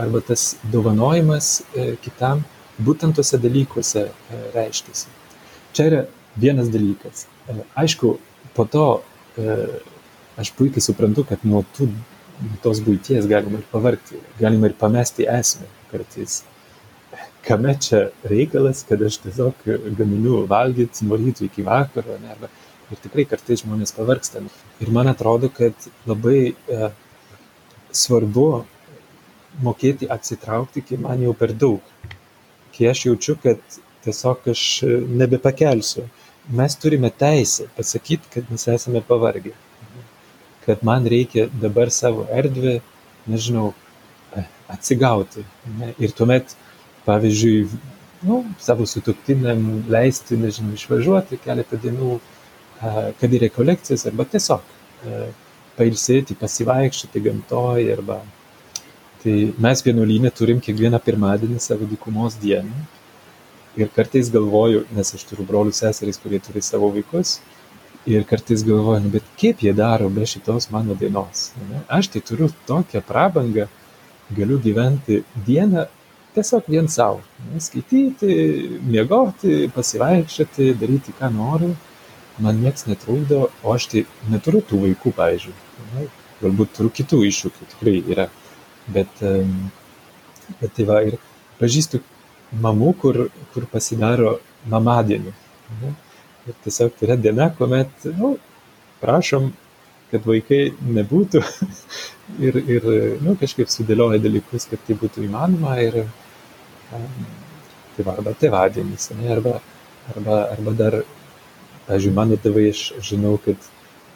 arba 0.00 0.24
tas 0.24 0.54
dovanojimas 0.72 1.58
kitam 2.02 2.42
būtent 2.84 3.18
tuose 3.18 3.38
dalykuose 3.42 4.04
e, 4.06 4.40
reiškiasi. 4.54 5.10
Čia 5.74 5.86
yra 5.90 6.02
vienas 6.38 6.70
dalykas. 6.72 7.26
E, 7.50 7.58
aišku, 7.82 8.14
po 8.56 8.66
to 8.70 8.86
e, 9.38 9.56
aš 10.38 10.52
puikiai 10.58 10.84
suprantu, 10.84 11.26
kad 11.28 11.42
nuo 11.48 11.64
tų, 11.76 11.90
tos 12.62 12.82
būties 12.84 13.26
galima 13.30 13.60
ir 13.60 13.66
pavargti, 13.72 14.20
galima 14.38 14.70
ir 14.70 14.78
pamesti 14.78 15.26
esmę 15.32 15.66
kartais. 15.90 16.42
Kame 17.46 17.74
čia 17.80 18.08
reikalas, 18.28 18.82
kad 18.88 19.02
aš 19.02 19.20
tiesiog 19.24 19.66
gaminu 19.98 20.42
valgyti 20.50 21.06
nuo 21.06 21.16
ryto 21.20 21.46
iki 21.46 21.64
vakaro, 21.64 22.18
ne, 22.22 22.32
arba, 22.34 22.50
ir 22.90 23.00
tikrai 23.04 23.24
kartais 23.28 23.62
žmonės 23.62 23.94
pavargsta. 23.96 24.42
Ir 24.82 24.90
man 24.92 25.08
atrodo, 25.12 25.48
kad 25.54 25.88
labai 26.08 26.40
e, 26.52 26.90
svarbu 27.94 28.48
mokėti 29.64 30.10
atsitraukti, 30.12 30.84
kai 30.84 31.00
man 31.02 31.22
jau 31.24 31.34
per 31.36 31.54
daug 31.56 31.84
kai 32.78 32.88
aš 32.90 33.06
jaučiu, 33.06 33.34
kad 33.42 33.58
tiesiog 34.04 34.46
aš 34.52 34.62
nebepakelsiu. 35.20 36.06
Mes 36.58 36.76
turime 36.80 37.10
teisę 37.10 37.66
pasakyti, 37.76 38.30
kad 38.34 38.50
mes 38.50 38.68
esame 38.68 39.02
pavargę. 39.08 39.52
Kad 40.66 40.84
man 40.86 41.06
reikia 41.06 41.48
dabar 41.62 41.90
savo 41.90 42.26
erdvę, 42.30 42.78
nežinau, 43.26 43.72
atsigauti. 44.68 45.44
Ne? 45.80 45.92
Ir 45.98 46.14
tuomet, 46.16 46.54
pavyzdžiui, 47.08 47.66
nu, 48.28 48.42
savo 48.62 48.86
sutuktiniam 48.86 49.64
leisti, 49.90 50.38
nežinau, 50.40 50.76
išvažiuoti 50.76 51.40
keletą 51.44 51.80
dienų, 51.82 52.16
kad 53.18 53.34
į 53.34 53.44
rekolekcijas 53.48 54.06
arba 54.10 54.28
tiesiog 54.28 54.74
pailsėti, 55.78 56.36
pasivaikščioti 56.38 57.22
gamtoje 57.22 57.94
arba 57.94 58.20
Tai 59.18 59.34
mes 59.58 59.80
vienuolynė 59.82 60.30
turim 60.30 60.60
kiekvieną 60.62 61.00
pirmadienį 61.02 61.58
savo 61.62 61.86
dykumos 61.90 62.36
dieną. 62.38 62.84
Ir 63.78 63.90
kartais 63.94 64.30
galvoju, 64.34 64.84
nes 64.94 65.10
aš 65.14 65.24
turiu 65.26 65.46
brolių 65.46 65.74
seserys, 65.74 66.20
kurie 66.22 66.38
turi 66.42 66.62
savo 66.62 66.90
vaikus. 66.94 67.38
Ir 68.08 68.22
kartais 68.30 68.62
galvoju, 68.66 69.02
nu, 69.04 69.10
bet 69.16 69.26
kaip 69.40 69.64
jie 69.64 69.74
daro 69.74 70.06
be 70.14 70.26
šitos 70.26 70.70
mano 70.74 70.94
dienos. 70.98 71.48
Ne? 71.66 71.82
Aš 71.98 72.12
tai 72.14 72.22
turiu 72.30 72.48
tokią 72.70 73.02
prabangą, 73.08 73.66
galiu 74.38 74.60
gyventi 74.62 75.24
dieną 75.46 75.88
tiesiog 76.38 76.70
vien 76.70 76.88
savo. 76.92 77.20
Skaityti, 77.62 78.32
miegoti, 78.88 79.68
pasivaikščioti, 79.74 80.72
daryti 80.80 81.14
ką 81.18 81.30
noriu. 81.34 81.74
Man 82.38 82.60
niekas 82.62 82.86
netrukdo, 82.86 83.48
o 83.66 83.74
aš 83.74 83.88
tai 83.92 84.04
neturiu 84.30 84.62
tų 84.62 84.84
vaikų, 84.84 85.12
pavyzdžiui. 85.18 85.54
Ne? 85.94 86.04
Galbūt 86.38 86.76
turiu 86.76 86.92
kitų 86.94 87.24
iššūkių, 87.26 87.66
tikrai 87.72 87.96
yra 88.14 88.28
bet, 88.94 89.22
bet 90.60 90.76
tai 90.76 90.86
va 90.86 91.00
ir 91.08 91.16
pažįstu 91.58 92.00
mamų, 92.62 92.92
kur, 93.02 93.24
kur 93.54 93.66
pasidaro 93.72 94.36
mamadienį. 94.70 95.34
Ne? 95.82 95.94
Ir 96.48 96.60
tiesiog 96.64 96.94
tai 96.96 97.08
yra 97.08 97.18
diena, 97.20 97.50
kuomet, 97.58 98.06
nu, 98.20 98.36
prašom, 99.02 99.50
kad 100.12 100.24
vaikai 100.24 100.70
nebūtų 100.80 101.42
ir, 102.46 102.62
ir 102.76 102.88
nu, 103.24 103.34
kažkaip 103.40 103.70
sudėlioja 103.72 104.22
dalykus, 104.24 104.68
kad 104.70 104.80
tai 104.86 104.96
būtų 105.00 105.26
įmanoma 105.26 105.76
ir 105.84 106.04
tai 106.90 108.06
va, 108.06 108.14
arba 108.16 108.34
tėvadienis, 108.38 109.10
ne, 109.18 109.32
arba, 109.34 109.58
arba, 110.14 110.38
arba 110.54 110.76
dar, 110.78 111.00
pažiūrėjau, 111.88 112.16
mano 112.16 112.38
tėvai, 112.40 112.68
aš 112.72 112.84
žinau, 113.10 113.36
kad 113.44 113.68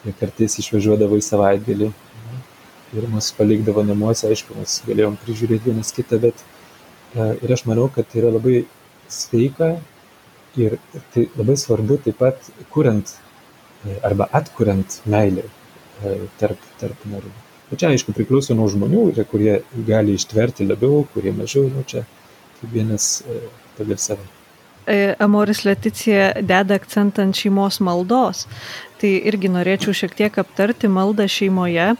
jie 0.03 0.13
kartais 0.19 0.59
išvažiuodavo 0.61 1.19
į 1.19 1.25
savaitgalį 1.25 1.91
ir 2.93 3.07
mus 3.09 3.31
palikdavo 3.37 3.83
namuose, 3.85 4.27
aišku, 4.29 4.55
mes 4.59 4.77
galėjom 4.87 5.17
prižiūrėti 5.23 5.71
vienas 5.71 5.93
kitą, 5.95 6.19
bet 6.21 6.43
e, 6.43 7.31
ir 7.41 7.53
aš 7.55 7.65
manau, 7.69 7.87
kad 7.93 8.07
tai 8.09 8.21
yra 8.21 8.33
labai 8.35 8.63
sveika 9.11 9.73
ir 10.59 10.77
tai 11.15 11.27
labai 11.39 11.57
svarbu 11.57 11.97
taip 12.05 12.19
pat 12.21 12.51
kuriant 12.73 13.15
e, 13.15 13.97
arba 14.05 14.29
atkuriant 14.39 14.99
meilę 15.09 15.47
e, 15.47 16.17
tarp, 16.41 16.61
tarp 16.81 17.07
narių. 17.09 17.33
Bet 17.71 17.81
čia, 17.81 17.89
aišku, 17.95 18.13
priklauso 18.13 18.53
nuo 18.57 18.67
žmonių, 18.69 19.07
yra, 19.15 19.25
kurie 19.25 19.55
gali 19.87 20.13
ištverti 20.19 20.67
labiau, 20.69 21.07
kurie 21.15 21.33
mažiau, 21.33 21.65
nu 21.73 21.81
čia 21.89 22.05
kiekvienas 22.63 23.11
pagal 23.77 24.01
save. 24.01 24.31
Amoris 25.23 25.63
Leticija 25.63 26.33
deda 26.41 26.75
akcentą 26.75 27.23
ant 27.23 27.37
šeimos 27.39 27.79
maldos. 27.79 28.47
Tai 28.99 29.11
irgi 29.29 29.51
norėčiau 29.51 29.95
šiek 29.95 30.15
tiek 30.17 30.37
aptarti 30.39 30.89
maldą 30.91 31.27
šeimoje. 31.31 31.93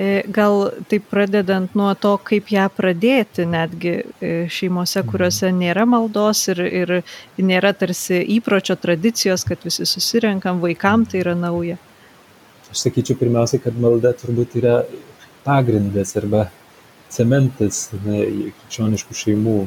E, 0.00 0.22
gal 0.32 0.70
taip 0.88 1.04
pradedant 1.12 1.74
nuo 1.76 1.90
to, 2.00 2.14
kaip 2.24 2.48
ją 2.54 2.64
pradėti 2.72 3.44
netgi 3.44 3.92
e, 4.00 4.30
šeimose, 4.48 5.02
kuriuose 5.04 5.50
nėra 5.52 5.84
maldos 5.84 6.46
ir, 6.48 6.62
ir 6.64 6.92
nėra 7.36 7.74
tarsi 7.76 8.22
įpročio 8.38 8.78
tradicijos, 8.80 9.44
kad 9.44 9.60
visi 9.68 9.84
susirenkam, 9.88 10.62
vaikam 10.64 11.04
tai 11.04 11.20
yra 11.20 11.36
nauja. 11.36 11.76
Aš 12.72 12.86
sakyčiau 12.86 13.20
pirmiausia, 13.20 13.60
kad 13.60 13.76
malda 13.76 14.14
turbūt 14.16 14.56
yra 14.62 14.78
pagrindas 15.44 16.16
arba 16.16 16.46
cementas 17.12 17.90
krikščioniškų 17.92 19.18
šeimų 19.26 19.58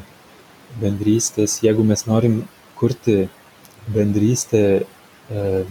bendrystės. 0.82 1.60
Jeigu 1.64 1.86
mes 1.88 2.06
norim 2.10 2.44
kurti 2.80 3.26
bendrystę 3.96 4.64
e, 4.82 5.66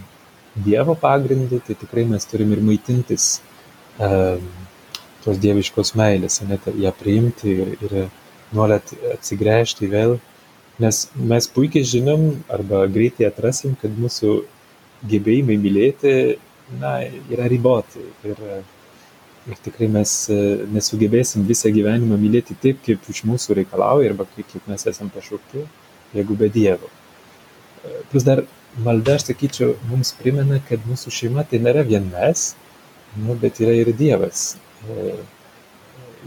Dievo 0.55 0.95
pagrindu, 0.95 1.59
tai 1.67 1.75
tikrai 1.75 2.05
mes 2.07 2.25
turim 2.31 2.53
ir 2.55 2.61
maitintis 2.63 3.41
tos 5.25 5.41
dieviškos 5.41 5.95
meilės, 5.99 6.41
ne, 6.47 6.59
ją 6.79 6.93
priimti 6.99 7.57
ir, 7.65 7.73
ir 7.83 7.95
nuolat 8.55 8.93
atsigręžti 9.15 9.89
vėl, 9.91 10.19
nes 10.83 11.05
mes 11.17 11.49
puikiai 11.55 11.87
žinom 11.87 12.27
arba 12.53 12.85
greitai 12.91 13.29
atrasim, 13.31 13.77
kad 13.81 13.95
mūsų 13.99 14.35
gebėjimai 15.11 15.57
mylėti 15.61 16.15
na, 16.81 16.97
yra 17.33 17.49
riboti 17.51 18.05
ir, 18.27 18.41
ir 19.51 19.61
tikrai 19.65 19.91
mes 19.93 20.13
nesugebėsim 20.73 21.45
visą 21.49 21.73
gyvenimą 21.75 22.17
mylėti 22.21 22.57
taip, 22.63 22.81
kaip 22.87 23.09
iš 23.13 23.25
mūsų 23.29 23.59
reikalauja 23.61 24.13
arba 24.13 24.27
kaip, 24.35 24.49
kaip 24.53 24.69
mes 24.71 24.87
esam 24.89 25.11
pašaukti, 25.13 25.67
jeigu 26.17 26.37
be 26.41 26.49
Dievo. 26.53 26.89
Plus 28.11 28.25
dar 28.25 28.45
malda, 28.83 29.15
aš 29.19 29.29
sakyčiau, 29.29 29.75
mums 29.91 30.13
primena, 30.19 30.59
kad 30.69 30.85
mūsų 30.89 31.13
šeima 31.15 31.45
tai 31.51 31.61
nėra 31.63 31.85
vien 31.87 32.07
mes, 32.13 32.53
nu, 33.21 33.37
bet 33.41 33.61
yra 33.63 33.75
ir 33.79 33.93
Dievas 33.97 34.55
e, 34.89 35.15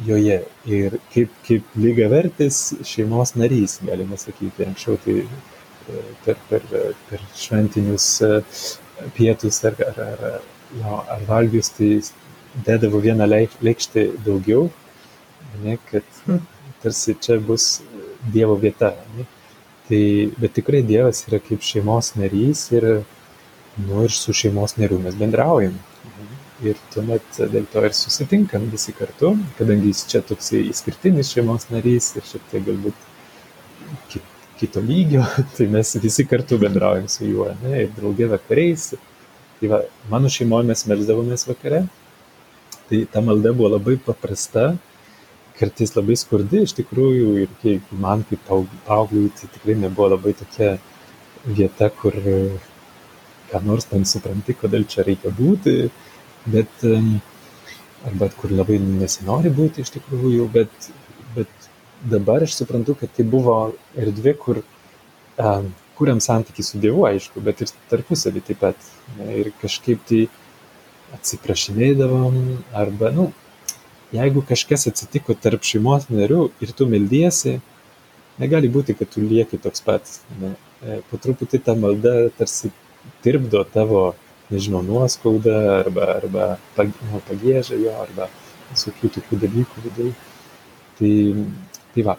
joje. 0.08 0.40
Ir 0.70 0.98
kaip, 1.14 1.34
kaip 1.48 1.78
lygiavertis 1.80 2.62
šeimos 2.88 3.36
narys, 3.40 3.80
galima 3.88 4.20
sakyti. 4.20 4.68
Anksčiau 4.68 5.00
tai 5.04 5.18
e, 5.24 6.04
per, 6.26 6.38
per, 6.50 6.68
per 7.10 7.26
šventinius 7.36 8.10
e, 8.26 8.32
pietus 9.18 9.60
ar, 9.68 9.76
ar, 9.90 10.00
ar, 10.08 10.48
jo, 10.78 11.02
ar 11.18 11.28
valgius, 11.28 11.74
tai 11.76 11.92
dėdavo 12.66 13.02
vieną 13.04 13.28
lėkštę 13.30 14.08
daugiau, 14.26 14.68
ne, 15.64 15.78
kad 15.90 16.06
hmm. 16.26 16.44
tarsi 16.84 17.18
čia 17.22 17.40
bus 17.44 17.82
Dievo 18.34 18.58
vieta. 18.60 18.92
Ne. 19.16 19.28
Tai, 19.88 20.00
bet 20.42 20.56
tikrai 20.58 20.82
Dievas 20.84 21.22
yra 21.30 21.40
kaip 21.40 21.64
šeimos 21.64 22.16
narys 22.20 22.66
ir, 22.76 22.88
nu, 23.80 24.02
ir 24.04 24.12
su 24.12 24.34
šeimos 24.36 24.76
nariu 24.80 25.00
mes 25.04 25.16
bendraujam. 25.16 25.78
Ir 26.66 26.80
tuomet 26.92 27.38
dėl 27.54 27.68
to 27.72 27.84
ir 27.86 27.94
susitinkam 27.94 28.66
visi 28.72 28.92
kartu, 28.98 29.36
kadangi 29.60 29.94
jis 29.94 30.08
čia 30.10 30.24
toks 30.26 30.50
išskirtinis 30.58 31.30
šeimos 31.36 31.70
narys 31.70 32.16
ir 32.18 32.26
šiek 32.26 32.50
tiek 32.52 32.66
galbūt 32.66 33.06
kito 34.58 34.82
lygio, 34.82 35.24
tai 35.56 35.70
mes 35.72 35.94
visi 36.02 36.26
kartu 36.26 36.58
bendraujam 36.62 37.08
su 37.08 37.30
juo, 37.30 37.52
ne, 37.62 37.86
ir 37.86 37.94
draugė 37.96 38.32
vakariais. 38.34 38.90
Tai 39.58 39.70
va, 39.72 39.82
mano 40.12 40.30
šeimoje 40.30 40.68
mes 40.70 40.84
melzdavomės 40.90 41.48
vakare, 41.48 41.86
tai 42.90 43.06
ta 43.12 43.22
malda 43.22 43.54
buvo 43.54 43.74
labai 43.76 43.98
paprasta, 44.10 44.70
kartais 45.60 45.96
labai 45.98 46.18
skurdi 46.20 46.64
iš 46.66 46.76
tikrųjų 46.78 47.34
ir 47.44 47.54
kaip 47.64 47.94
man 48.04 48.24
kaip 48.30 48.44
paaugliui 48.88 49.32
tai 49.38 49.50
tikrai 49.56 49.78
nebuvo 49.84 50.12
labai 50.14 50.36
tokia 50.38 50.76
vieta, 51.48 51.90
kur 51.90 52.16
ką 53.48 53.64
nors 53.66 53.88
ten 53.90 54.06
supranti, 54.06 54.56
kodėl 54.58 54.86
čia 54.92 55.06
reikia 55.08 55.32
būti, 55.34 55.76
bet 56.52 56.86
arba 58.08 58.30
kur 58.40 58.54
labai 58.54 58.78
nesinori 58.84 59.52
būti 59.54 59.84
iš 59.84 59.94
tikrųjų, 59.98 60.48
bet, 60.54 60.90
bet 61.36 61.70
dabar 62.04 62.46
aš 62.46 62.60
suprantu, 62.60 62.96
kad 63.00 63.12
tai 63.16 63.26
buvo 63.28 63.58
erdvė, 63.98 64.36
kur 64.38 64.62
um, 64.62 65.72
kuriam 65.98 66.20
santykių 66.22 66.66
su 66.66 66.82
Dievu, 66.82 67.06
aišku, 67.10 67.42
bet 67.44 67.64
ir 67.64 67.72
tarpusavį 67.92 68.44
taip 68.50 68.62
pat. 68.62 68.90
Ir 69.34 69.50
kažkaip 69.62 70.04
tai 70.10 70.28
atsiprašinėdavom, 71.16 72.38
arba, 72.76 73.12
nu, 73.16 73.30
jeigu 74.16 74.44
kažkas 74.48 74.88
atsitiko 74.92 75.36
tarp 75.40 75.66
šeimos 75.68 76.10
narių 76.12 76.50
ir 76.64 76.74
tu 76.76 76.88
meldiesi, 76.90 77.58
negali 78.42 78.70
būti, 78.72 78.96
kad 78.98 79.12
tu 79.14 79.24
lieki 79.24 79.60
toks 79.64 79.84
pats. 79.86 80.20
Ne. 80.42 80.54
E, 80.84 81.00
po 81.10 81.20
truputį 81.22 81.62
ta 81.64 81.78
malda 81.80 82.28
tarsi 82.38 82.74
tirpdo 83.26 83.64
tavo, 83.74 84.10
nežinau, 84.52 84.84
nuoskaudą 84.86 85.56
arba, 85.80 86.12
arba 86.20 86.52
nu, 86.78 87.24
pagėžą 87.28 87.80
jo, 87.82 87.96
arba 88.04 88.30
visokių 88.74 89.16
tokių 89.18 89.42
dalykų 89.46 89.88
viduje. 89.88 90.14
Tai 90.98 91.12
Tai 91.98 92.04
va, 92.06 92.14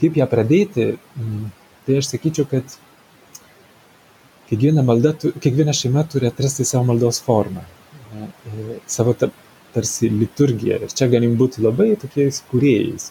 kaip 0.00 0.16
ją 0.18 0.26
pradėti, 0.26 0.84
mm, 0.98 1.42
tai 1.86 2.00
aš 2.00 2.08
sakyčiau, 2.10 2.48
kad 2.50 2.72
kiekviena, 4.48 4.82
malda, 4.82 5.12
kiekviena 5.14 5.74
šeima 5.76 6.02
turi 6.10 6.26
atrasti 6.26 6.66
savo 6.66 6.88
maldos 6.88 7.20
formą, 7.22 7.62
savo 8.90 9.14
ta, 9.14 9.30
tarsi 9.74 10.10
liturgiją. 10.10 10.80
Ir 10.84 10.94
čia 10.94 11.08
galim 11.12 11.36
būti 11.40 11.62
labai 11.64 11.92
tokiais 12.00 12.42
kuriejais. 12.50 13.10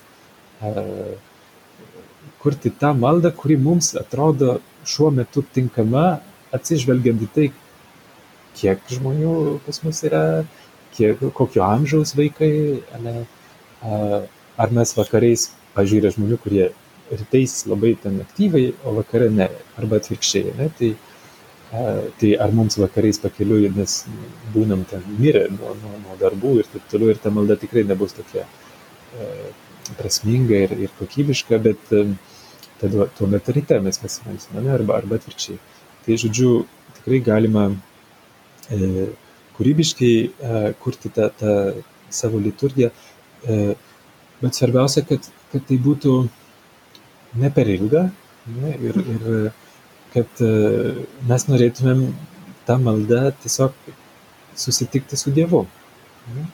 Kurti 2.39 2.71
tą 2.81 2.93
maldą, 2.95 3.31
kuri 3.35 3.57
mums 3.59 3.93
atrodo 3.99 4.59
šiuo 4.87 5.11
metu 5.15 5.43
tinkama, 5.55 6.19
atsižvelgiant 6.55 7.23
į 7.23 7.29
tai, 7.35 7.47
kiek 8.59 8.83
žmonių 8.91 9.59
pas 9.65 9.81
mus 9.85 10.01
yra, 10.07 10.23
kiek, 10.95 11.21
kokio 11.35 11.63
amžiaus 11.67 12.15
vaikai, 12.17 12.51
ne, 13.03 13.15
ar 14.59 14.75
mes 14.75 14.95
vakariais 14.97 15.49
yra 15.79 16.11
žmonių, 16.11 16.39
kurie 16.43 16.71
rytais 17.09 17.53
labai 17.69 17.95
ten 18.01 18.19
aktyviai, 18.23 18.73
o 18.83 18.95
vakare 18.97 19.29
ne, 19.31 19.47
arba 19.79 19.99
atvirkščiai, 20.01 20.55
ne, 20.57 20.67
tai, 20.79 20.93
tai 21.69 22.31
ar 22.41 22.53
mums 22.55 22.79
vakarais 22.81 23.19
pakeliui, 23.21 23.69
nes 23.75 23.99
būnam 24.53 24.85
ten 24.89 25.03
mirę 25.19 25.45
nuo, 25.53 25.75
nuo, 25.77 25.99
nuo 26.05 26.17
darbų 26.21 26.55
ir 26.61 26.69
taip 26.71 26.87
toliau, 26.89 27.13
ir 27.13 27.21
ta 27.21 27.29
malda 27.33 27.59
tikrai 27.61 27.83
nebus 27.85 28.15
tokia 28.17 28.45
a, 28.45 29.27
prasminga 29.99 30.63
ir, 30.65 30.73
ir 30.87 30.95
kokybiška, 30.97 31.59
bet 31.61 31.93
a, 31.93 32.03
tada 32.81 33.05
tuo 33.17 33.29
metu 33.29 33.53
ryte 33.53 33.77
mes 33.85 34.01
pasimelsime, 34.01 34.65
arba, 34.73 34.97
arba 34.97 35.19
atvirkščiai. 35.19 35.59
Tai 36.05 36.17
žodžiu, 36.23 36.53
tikrai 36.97 37.19
galima 37.25 37.67
e, 38.71 39.09
kūrybiškai 39.59 40.13
e, 40.25 40.61
kurti 40.81 41.11
tą, 41.13 41.29
tą 41.37 41.55
savo 42.09 42.41
liturgiją, 42.41 42.89
e, 43.45 43.59
bet 44.39 44.57
svarbiausia, 44.57 45.05
kad 45.05 45.27
kad 45.51 45.65
tai 45.65 45.77
būtų 45.81 46.13
ne 47.41 47.49
per 47.53 47.69
ilga 47.73 48.05
ne, 48.53 48.73
ir, 48.89 48.99
ir 49.15 49.29
kad 50.13 50.41
e, 50.43 50.51
mes 51.29 51.45
norėtumėm 51.49 52.05
tą 52.67 52.77
maldą 52.81 53.29
tiesiog 53.43 53.75
susitikti 54.59 55.17
su 55.17 55.33
Dievu. 55.35 55.65
Ne. 56.35 56.45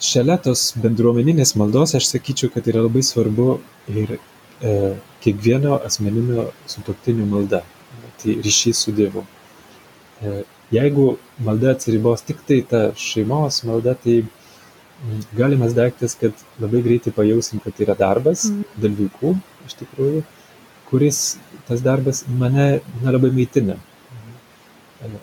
Šalia 0.00 0.38
tos 0.40 0.70
bendruomeninės 0.80 1.54
maldos 1.60 1.92
aš 1.98 2.06
sakyčiau, 2.08 2.52
kad 2.54 2.68
yra 2.70 2.86
labai 2.86 3.02
svarbu 3.04 3.50
ir 3.92 4.14
e, 4.16 4.72
kiekvieno 5.24 5.76
asmeninio 5.84 6.48
sutoktinio 6.70 7.26
malda, 7.28 7.60
tai 8.22 8.38
ryšys 8.40 8.86
su 8.86 8.94
Dievu. 8.96 9.26
E, 10.20 10.42
jeigu 10.72 11.14
malda 11.44 11.74
atsiribos 11.74 12.24
tik 12.24 12.40
tai 12.48 12.62
ta 12.70 12.82
šeimos 12.96 13.60
malda, 13.68 13.96
tai 14.00 14.22
galimas 15.36 15.74
daiktas, 15.76 16.16
kad 16.20 16.32
labai 16.60 16.82
greitai 16.84 17.12
pajausim, 17.16 17.60
kad 17.64 17.76
yra 17.80 17.96
darbas 17.98 18.46
mm. 18.50 18.64
dėl 18.80 18.96
vaikų, 18.98 19.34
iš 19.68 19.76
tikrųjų, 19.80 20.24
kuris 20.90 21.38
tas 21.68 21.82
darbas 21.82 22.24
mane 22.28 22.80
nelabai 23.02 23.30
maitina. 23.30 23.76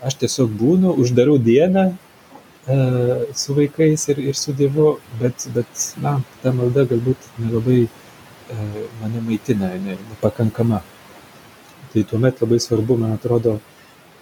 Aš 0.08 0.15
tiesiog 0.23 0.53
būnu, 0.58 0.93
uždarau 1.03 1.36
dieną 1.38 1.84
e, 1.91 2.77
su 3.36 3.56
vaikais 3.58 4.08
ir, 4.13 4.21
ir 4.32 4.38
su 4.39 4.56
Dievu, 4.58 4.93
bet, 5.19 5.45
bet 5.53 5.84
na, 6.01 6.15
ta 6.41 6.53
malda 6.56 6.86
galbūt 6.89 7.27
nelabai 7.43 7.82
e, 7.84 7.89
mane 9.01 9.21
maitina, 9.27 9.73
ne, 9.84 9.97
nepakankama. 10.13 10.80
Tai 11.91 12.06
tuomet 12.10 12.41
labai 12.41 12.62
svarbu, 12.63 12.97
man 13.03 13.13
atrodo, 13.17 13.58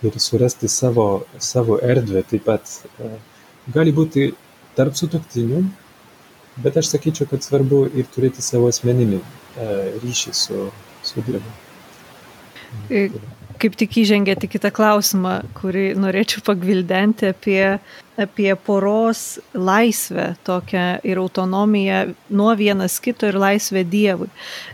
ir 0.04 0.20
surasti 0.20 0.68
savo, 0.72 1.08
savo 1.40 1.78
erdvę 1.94 2.26
taip 2.34 2.44
pat. 2.50 2.76
E, 3.00 3.14
gali 3.78 3.94
būti 3.96 4.32
tarp 4.76 4.98
sutuoktinių, 5.00 5.62
bet 6.66 6.82
aš 6.82 6.92
sakyčiau, 6.96 7.30
kad 7.32 7.46
svarbu 7.46 7.86
ir 7.96 8.10
turėti 8.12 8.44
savo 8.44 8.68
asmeninį 8.74 9.22
ryšį 10.04 10.34
su, 10.36 10.66
su 11.06 11.24
Dievu. 11.26 11.56
E, 12.90 13.08
kaip 13.62 13.76
tik 13.80 14.00
įžengėte 14.02 14.50
kitą 14.52 14.72
klausimą, 14.76 15.38
kurį 15.58 15.94
norėčiau 16.00 16.44
pagvildenti 16.46 17.30
apie, 17.32 17.78
apie 18.20 18.50
poros 18.68 19.40
laisvę 19.56 20.28
tokią 20.48 20.84
ir 21.08 21.22
autonomiją 21.22 22.02
nuo 22.36 22.52
vienas 22.60 22.98
kito 23.04 23.30
ir 23.32 23.40
laisvę 23.40 23.86
Dievui. 23.88 24.28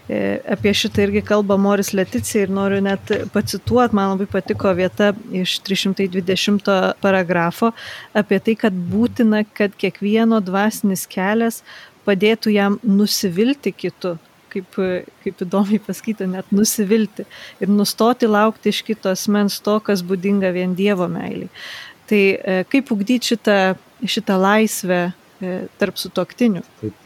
E, 0.10 0.40
apie 0.56 0.74
šitą 0.78 1.06
irgi 1.06 1.24
kalba 1.28 1.60
Moris 1.62 1.94
Leticija 1.98 2.48
ir 2.48 2.56
noriu 2.56 2.82
net 2.86 3.14
pacituoti, 3.36 3.98
man 3.98 4.16
labai 4.16 4.30
patiko 4.32 4.74
vieta 4.78 5.12
iš 5.44 5.60
320 5.68 6.74
paragrafo 7.04 7.72
apie 8.18 8.42
tai, 8.42 8.58
kad 8.66 8.82
būtina, 8.96 9.46
kad 9.54 9.78
kiekvieno 9.78 10.42
dvasinis 10.44 11.06
kelias 11.10 11.62
padėtų 12.08 12.58
jam 12.58 12.82
nusivilti 12.82 13.74
kitu 13.78 14.18
kaip, 14.52 14.80
kaip 15.24 15.44
įdomiai 15.46 15.82
pasakyti, 15.84 16.28
net 16.30 16.52
nusivilti 16.56 17.26
ir 17.62 17.72
nustoti 17.72 18.30
laukti 18.30 18.74
iš 18.74 18.82
kito 18.88 19.12
asmens 19.12 19.60
to, 19.64 19.78
kas 19.84 20.04
būdinga 20.06 20.52
vien 20.56 20.76
Dievo 20.78 21.08
meiliai. 21.12 21.52
Tai 22.12 22.22
e, 22.22 22.58
kaip 22.72 22.92
ugdyti 22.92 23.34
šitą, 23.34 23.60
šitą 24.04 24.36
laisvę 24.42 25.04
e, 25.08 25.54
tarp 25.80 26.00
sutoktinių? 26.02 26.66
Taip. 26.82 26.98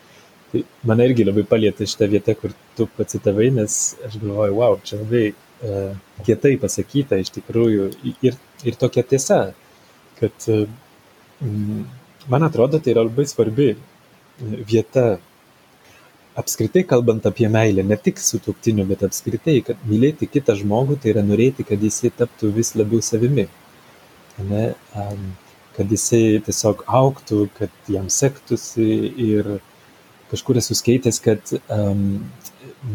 Tai 0.51 0.61
mane 0.87 1.09
irgi 1.09 1.25
labai 1.27 1.43
palėtė 1.49 1.87
šitą 1.89 2.07
vietą, 2.07 2.33
kur 2.39 2.53
tu 2.77 2.87
pacitavai, 2.95 3.49
nes 3.51 3.73
aš 4.07 4.15
galvoju, 4.21 4.55
wow, 4.55 4.77
čia 4.87 5.01
labai 5.01 5.23
uh, 5.33 5.97
kietai 6.23 6.53
pasakyta 6.61 7.17
iš 7.19 7.33
tikrųjų 7.35 7.89
ir, 8.23 8.37
ir 8.63 8.77
tokia 8.79 9.03
tiesa, 9.09 9.39
kad 10.19 10.47
uh, 10.53 10.63
man 12.31 12.47
atrodo, 12.47 12.79
tai 12.79 12.93
yra 12.93 13.03
labai 13.03 13.25
svarbi 13.27 13.73
vieta 14.39 15.17
apskritai 16.35 16.83
kalbant 16.83 17.25
apie 17.25 17.47
meilę, 17.49 17.83
ne 17.83 17.97
tik 17.97 18.19
su 18.19 18.39
tuoktiniu, 18.43 18.85
bet 18.89 19.03
apskritai, 19.07 19.59
kad 19.67 19.83
mylėti 19.87 20.27
kitą 20.27 20.57
žmogų, 20.59 20.99
tai 21.01 21.13
yra 21.13 21.23
norėti, 21.23 21.63
kad 21.67 21.83
jisai 21.83 22.11
taptų 22.15 22.51
vis 22.57 22.73
labiau 22.75 23.03
savimi. 23.03 23.47
Ne? 24.49 24.65
Kad 25.75 25.91
jisai 25.91 26.41
tiesiog 26.43 26.83
auktų, 26.99 27.45
kad 27.55 27.91
jam 27.91 28.09
sektųsi 28.11 28.89
ir 29.29 29.57
kažkur 30.31 30.59
esu 30.59 30.75
skaitęs, 30.75 31.21
kad 31.23 31.55
um, 31.71 32.05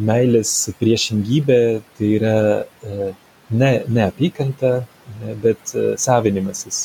meilės 0.05 0.53
priešingybė 0.81 1.61
tai 1.97 2.15
yra 2.19 2.39
uh, 2.61 3.11
ne, 3.51 3.71
ne 3.89 4.07
apykanta, 4.09 4.81
ne, 5.21 5.37
bet 5.45 5.77
uh, 5.77 5.93
savinimasis. 6.01 6.81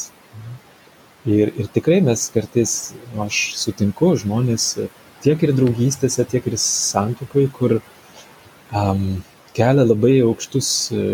Ir, 1.25 1.49
ir 1.57 1.71
tikrai 1.73 2.03
mes 2.05 2.27
kartais, 2.31 2.75
nu, 3.15 3.25
aš 3.25 3.39
sutinku 3.57 4.13
žmonės, 4.21 4.67
uh, 4.83 5.04
tiek 5.25 5.41
ir 5.45 5.53
draugystėse, 5.57 6.25
tiek 6.29 6.45
ir 6.49 6.57
santukoje, 6.61 7.49
kur 7.55 7.79
um, 7.79 9.23
kelia 9.57 9.85
labai 9.87 10.19
aukštus 10.25 10.69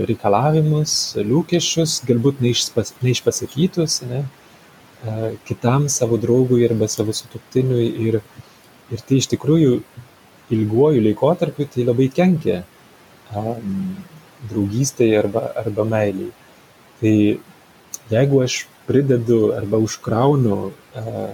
reikalavimus, 0.10 0.94
lūkesčius, 1.28 2.00
galbūt 2.10 2.42
neišpas, 2.44 2.96
neišpasakytus, 3.06 4.02
ne, 4.10 4.24
kitam 5.48 5.88
savo 5.90 6.18
draugui 6.22 6.66
arba 6.68 6.88
savo 6.92 7.14
sutuktiniui 7.14 7.88
ir, 8.08 8.20
ir 8.94 9.06
tai 9.08 9.22
iš 9.22 9.30
tikrųjų 9.34 9.80
ilguoju 10.54 11.02
laikotarpiu 11.06 11.68
tai 11.74 11.86
labai 11.88 12.10
kenkia 12.14 12.62
um, 13.34 13.96
draugystėje 14.50 15.22
arba, 15.22 15.46
arba 15.62 15.86
meiliai. 15.88 16.34
Tai 17.02 17.16
jeigu 18.12 18.44
aš 18.44 18.66
pridedu 18.86 19.40
arba 19.56 19.80
užkraunu 19.82 20.58
uh, 20.70 21.34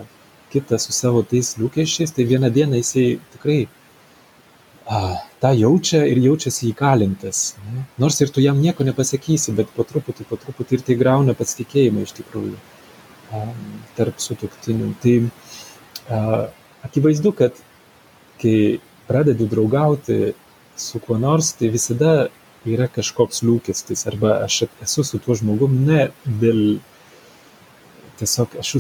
kitą 0.54 0.80
su 0.82 0.96
savo 0.96 1.24
tais 1.28 1.56
lūkesčiais, 1.60 2.14
tai 2.16 2.28
vieną 2.30 2.50
dieną 2.54 2.80
jisai 2.80 3.20
tikrai 3.34 3.60
uh, 3.68 5.18
tą 5.44 5.52
jaučia 5.58 6.04
ir 6.10 6.22
jaučiasi 6.24 6.72
įkalintas. 6.72 7.44
Ne? 7.66 7.86
Nors 8.02 8.20
ir 8.22 8.32
tu 8.34 8.44
jam 8.44 8.60
nieko 8.62 8.88
nepasakysi, 8.88 9.56
bet 9.58 9.72
po 9.76 9.86
truputį, 9.88 10.28
po 10.30 10.40
truputį 10.42 10.80
ir 10.80 10.86
tai 10.88 10.98
grauna 11.00 11.36
pasitikėjimą 11.38 12.06
iš 12.08 12.16
tikrųjų 12.22 12.56
um, 12.56 13.70
tarp 14.00 14.24
sutuktinių. 14.24 14.94
Tai 15.04 15.16
uh, 15.28 16.42
akivaizdu, 16.88 17.34
kad 17.38 17.62
kai 18.42 18.58
pradedu 19.08 19.48
draugauti 19.50 20.34
su 20.78 21.02
kuo 21.04 21.18
nors, 21.20 21.54
tai 21.58 21.72
visada 21.74 22.28
yra 22.68 22.88
kažkoks 22.92 23.44
lūkestis 23.48 24.06
arba 24.10 24.42
aš 24.46 24.66
esu 24.84 25.04
su 25.06 25.20
tuo 25.24 25.36
žmogum 25.38 25.74
ne 25.88 26.10
dėl 26.42 26.80
tiesiog 28.20 28.58
aš 28.62 28.74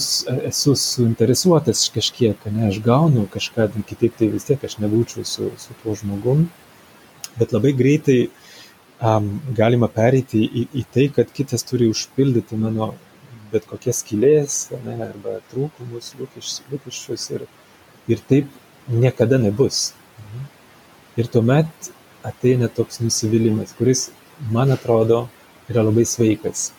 esu 0.49 0.75
suinteresuotas 0.81 1.85
kažkiek, 1.93 2.45
ne, 2.51 2.67
aš 2.71 2.81
gaunu 2.85 3.27
kažką, 3.33 3.69
kitaip 3.89 4.17
tai 4.19 4.29
vis 4.33 4.47
tiek 4.47 4.63
aš 4.63 4.77
nebūčiau 4.83 5.25
su, 5.25 5.51
su 5.61 5.75
tuo 5.83 5.95
žmogum, 5.97 6.47
bet 7.37 7.53
labai 7.55 7.73
greitai 7.77 8.19
um, 8.27 9.29
galima 9.57 9.89
pereiti 9.93 10.41
į, 10.45 10.67
į 10.81 10.85
tai, 10.93 11.09
kad 11.13 11.33
kitas 11.33 11.65
turi 11.67 11.89
užpildyti 11.91 12.57
mano 12.59 12.93
bet 13.51 13.67
kokias 13.69 14.01
skylės 14.03 14.57
ne, 14.85 14.97
arba 15.05 15.37
trūkumus, 15.51 16.13
lūkesčius, 16.19 17.27
ir, 17.37 17.45
ir 18.11 18.23
taip 18.29 18.49
niekada 18.91 19.39
nebus. 19.41 19.91
Ir 21.17 21.29
tuomet 21.31 21.91
ateina 22.27 22.67
toks 22.69 22.99
nusivylimas, 23.01 23.73
kuris, 23.77 24.09
man 24.53 24.73
atrodo, 24.75 25.25
yra 25.71 25.85
labai 25.87 26.05
sveikas. 26.05 26.71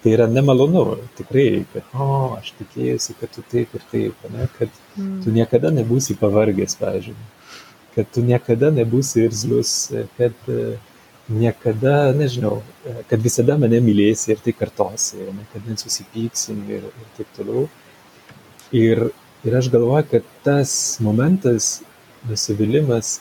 Tai 0.00 0.12
yra 0.14 0.26
nemalonu, 0.32 0.96
tikrai, 1.18 1.64
kad, 1.74 1.88
o, 1.92 2.36
aš 2.38 2.54
tikėjausi, 2.56 3.16
kad 3.20 3.32
tu 3.34 3.42
taip 3.52 3.74
ir 3.76 3.82
taip, 3.90 4.22
ne, 4.32 4.46
kad 4.56 4.70
mm. 4.96 5.18
tu 5.26 5.32
niekada 5.34 5.72
nebūsi 5.76 6.16
pavargęs, 6.16 6.78
pavyzdžiui, 6.80 7.16
kad 7.96 8.08
tu 8.14 8.24
niekada 8.24 8.70
nebūsi 8.72 9.26
irzlus, 9.26 9.74
kad 10.16 10.48
niekada, 11.30 12.12
nežinau, 12.16 12.60
kad 13.10 13.22
visada 13.22 13.56
mane 13.60 13.78
mylėsi 13.84 14.32
ir 14.32 14.40
tai 14.42 14.54
kartosi, 14.56 15.20
ne, 15.20 15.44
kad 15.52 15.66
nesusipyksim 15.68 16.62
ir, 16.72 16.86
ir 16.88 17.10
taip 17.18 17.34
toliau. 17.36 17.66
Ir, 18.74 19.02
ir 19.44 19.58
aš 19.58 19.68
galvoju, 19.72 20.06
kad 20.14 20.30
tas 20.46 20.72
momentas, 21.04 21.80
nusivylimas, 22.28 23.18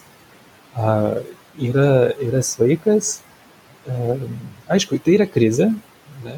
yra, 0.78 1.90
yra 2.24 2.42
sveikas. 2.46 3.20
Aišku, 4.70 5.00
tai 5.04 5.20
yra 5.20 5.28
krizė, 5.30 5.70
ne? 6.26 6.38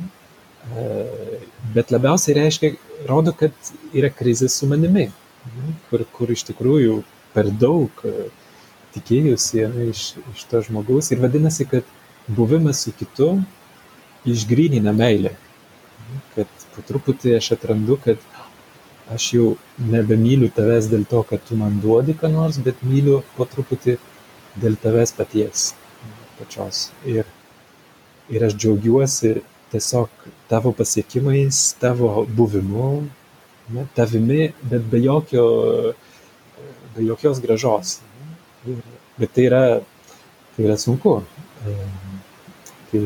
Bet 1.76 1.92
labiausiai 1.92 2.38
reiškia, 2.38 2.76
rodo, 3.10 3.34
kad 3.38 3.56
yra 3.98 4.12
krizė 4.14 4.50
su 4.52 4.70
manimi, 4.70 5.08
kur, 5.90 6.06
kur 6.14 6.32
iš 6.32 6.46
tikrųjų 6.52 7.02
per 7.34 7.50
daug 7.62 8.04
tikėjusi 8.96 9.66
ne, 9.72 9.88
iš, 9.92 10.12
iš 10.36 10.46
to 10.52 10.62
žmogaus 10.68 11.12
ir 11.12 11.22
vadinasi, 11.24 11.66
kad 11.72 11.88
buvimas 12.28 12.84
su 12.86 12.94
kitu 12.98 13.34
išgrynina 14.28 14.94
meilę. 14.96 15.34
Kad 16.36 16.50
po 16.76 16.84
truputį 16.88 17.38
aš 17.38 17.54
atrandu, 17.56 17.98
kad 18.04 18.20
aš 19.12 19.28
jau 19.36 19.48
nebemyliu 19.80 20.52
tavęs 20.56 20.90
dėl 20.92 21.06
to, 21.10 21.24
kad 21.28 21.44
tu 21.48 21.58
man 21.60 21.80
duodi 21.84 22.16
ką 22.20 22.30
nors, 22.32 22.60
bet 22.64 22.84
myliu 22.86 23.22
po 23.38 23.48
truputį 23.50 23.98
dėl 24.62 24.78
tavęs 24.80 25.16
paties, 25.18 25.72
pačios. 26.40 26.90
Ir, 27.08 27.28
ir 28.32 28.48
aš 28.48 28.56
džiaugiuosi 28.60 29.40
tiesiog 29.72 30.10
tavo 30.50 30.74
pasiekimais, 30.76 31.62
tavo 31.80 32.26
buvimu, 32.38 32.92
ne, 33.72 33.86
tavimi, 33.96 34.52
bet 34.64 34.88
be, 34.92 35.00
jokio, 35.04 35.46
be 36.96 37.06
jokios 37.08 37.40
gražos. 37.44 38.00
Ir, 38.68 38.82
bet 39.20 39.34
tai 39.36 39.48
yra, 39.48 39.64
tai 40.56 40.66
yra 40.68 40.78
sunku. 40.78 41.22
Tai, 42.92 43.02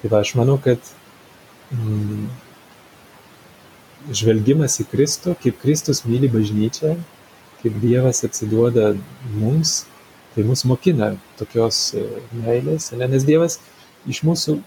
tai 0.00 0.12
va, 0.12 0.20
aš 0.20 0.34
manau, 0.38 0.58
kad 0.62 0.92
mm, 1.72 2.28
žvelgimas 4.14 4.78
į 4.82 4.88
Kristų, 4.92 5.36
kaip 5.42 5.60
Kristus 5.62 6.04
myli 6.06 6.30
bažnyčią, 6.32 6.96
kaip 7.62 7.78
Dievas 7.82 8.22
atsiduoda 8.26 8.92
mums, 9.34 9.80
tai 10.34 10.44
mus 10.46 10.64
mokina 10.68 11.14
tokios 11.40 11.88
e, 11.96 12.04
meilės, 12.44 12.92
ne? 12.94 13.08
nes 13.10 13.24
Dievas 13.26 13.58
iš 14.06 14.22
mūsų 14.26 14.58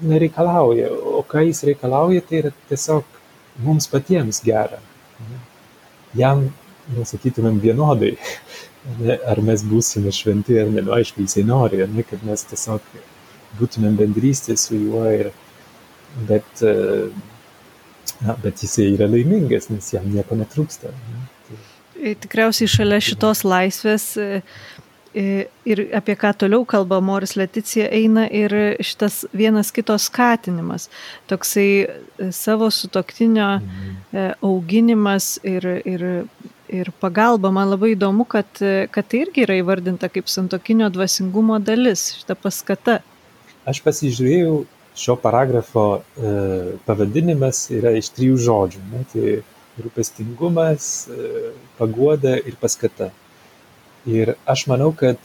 nereikalauja, 0.00 0.90
o 0.90 1.22
ką 1.26 1.44
jis 1.48 1.64
reikalauja, 1.68 2.22
tai 2.28 2.42
yra 2.42 2.52
tiesiog 2.70 3.18
mums 3.64 3.88
patiems 3.90 4.40
gera. 4.44 4.80
Jam, 6.16 6.46
nesakytumėm, 6.96 7.58
vienodai, 7.62 8.14
ne? 9.02 9.18
ar 9.28 9.42
mes 9.44 9.64
būsime 9.66 10.12
šventi 10.14 10.58
ar 10.60 10.70
ne, 10.72 10.84
nu, 10.86 10.94
aišku, 10.96 11.24
jisai 11.26 11.44
nori, 11.48 11.82
ne? 11.86 12.04
kad 12.06 12.24
mes 12.26 12.46
tiesiog 12.50 12.84
būtumėm 13.58 13.96
bendrystė 13.98 14.56
su 14.60 14.76
juo, 14.78 15.04
ir, 15.10 15.32
bet, 16.28 16.62
e, 16.62 17.08
na, 18.24 18.36
bet 18.42 18.64
jisai 18.64 18.92
yra 18.94 19.08
laimingas, 19.10 19.70
nes 19.72 19.92
jam 19.94 20.06
nieko 20.12 20.38
netrūksta. 20.38 20.92
Ne? 20.92 21.26
Tai... 21.48 22.14
Tikriausiai 22.24 22.70
šalia 22.70 23.00
šitos 23.02 23.42
laisvės 23.48 24.12
Ir 25.16 25.80
apie 25.96 26.14
ką 26.20 26.34
toliau 26.42 26.66
kalba 26.68 26.98
Moris 27.00 27.32
Leticija 27.38 27.88
eina 27.94 28.26
ir 28.28 28.52
šitas 28.84 29.22
vienas 29.32 29.72
kitos 29.72 30.04
skatinimas, 30.10 30.88
toksai 31.30 31.68
e, 31.80 32.28
savo 32.36 32.68
sutoktinio 32.70 33.48
mhm. 33.56 33.96
e, 34.12 34.26
auginimas 34.44 35.38
ir, 35.42 35.64
ir, 35.88 36.04
ir 36.68 36.92
pagalba. 37.00 37.50
Man 37.54 37.72
labai 37.72 37.94
įdomu, 37.96 38.28
kad, 38.28 38.50
kad 38.92 39.08
tai 39.08 39.24
irgi 39.24 39.46
yra 39.46 39.56
įvardinta 39.62 40.12
kaip 40.12 40.28
santokinio 40.28 40.90
dvasingumo 40.92 41.56
dalis, 41.64 42.10
šita 42.20 42.36
paskata. 42.36 43.00
Aš 43.68 43.80
pasižiūrėjau, 43.84 44.66
šio 44.98 45.16
paragrafo 45.22 45.86
e, 45.98 46.32
pavadinimas 46.86 47.68
yra 47.74 47.94
iš 47.96 48.10
trijų 48.16 48.38
žodžių. 48.44 48.84
Ne? 48.92 49.04
Tai 49.12 49.38
rūpestingumas, 49.84 50.90
e, 51.08 51.52
paguoda 51.78 52.36
ir 52.38 52.58
paskata. 52.60 53.12
Ir 54.08 54.34
aš 54.48 54.64
manau, 54.70 54.90
kad 54.96 55.20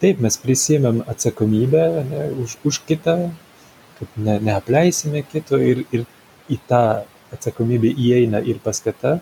taip 0.00 0.20
mes 0.24 0.36
prisėmėm 0.40 1.02
atsakomybę 1.10 1.84
ne, 2.08 2.26
už, 2.44 2.56
už 2.68 2.80
kitą, 2.88 3.16
kad 3.98 4.16
ne, 4.16 4.38
neapleisime 4.46 5.24
kito 5.28 5.58
ir, 5.60 5.82
ir 5.90 6.06
į 6.50 6.58
tą 6.70 6.82
atsakomybę 7.34 7.90
įeina 7.90 8.42
ir 8.46 8.60
paskata. 8.64 9.18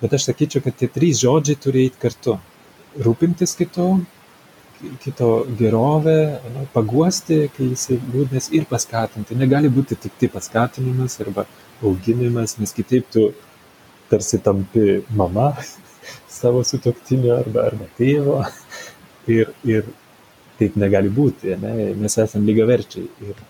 Bet 0.00 0.14
aš 0.16 0.28
sakyčiau, 0.28 0.62
kad 0.64 0.76
tie 0.78 0.88
trys 0.92 1.22
žodžiai 1.24 1.58
turi 1.60 1.86
eiti 1.86 2.00
kartu. 2.00 2.36
Rūpintis 3.02 3.56
kitu, 3.58 3.88
kito 5.02 5.30
gerovę, 5.58 6.18
ne, 6.54 6.66
paguosti, 6.72 7.46
kai 7.56 7.72
jisai 7.72 7.98
liūdnas 8.00 8.50
ir 8.56 8.68
paskatinti. 8.70 9.36
Negali 9.36 9.72
būti 9.72 9.98
tik 10.00 10.16
tai 10.20 10.30
paskatinimas 10.32 11.18
arba 11.24 11.46
auginimas, 11.84 12.56
nes 12.60 12.72
kitaip 12.76 13.10
tu 13.12 13.30
tarsi 14.10 14.38
tampi 14.38 15.02
mama 15.10 15.50
savo 16.30 16.62
sutuoktinio 16.64 17.34
arba, 17.38 17.68
arba 17.70 17.88
tėvo. 17.98 18.40
Ir, 19.26 19.50
ir 19.66 19.88
taip 20.60 20.76
negali 20.78 21.10
būti, 21.12 21.56
ne? 21.60 21.90
mes 21.98 22.14
esame 22.22 22.46
lygiaverčiai. 22.46 23.08
Ir 23.26 23.40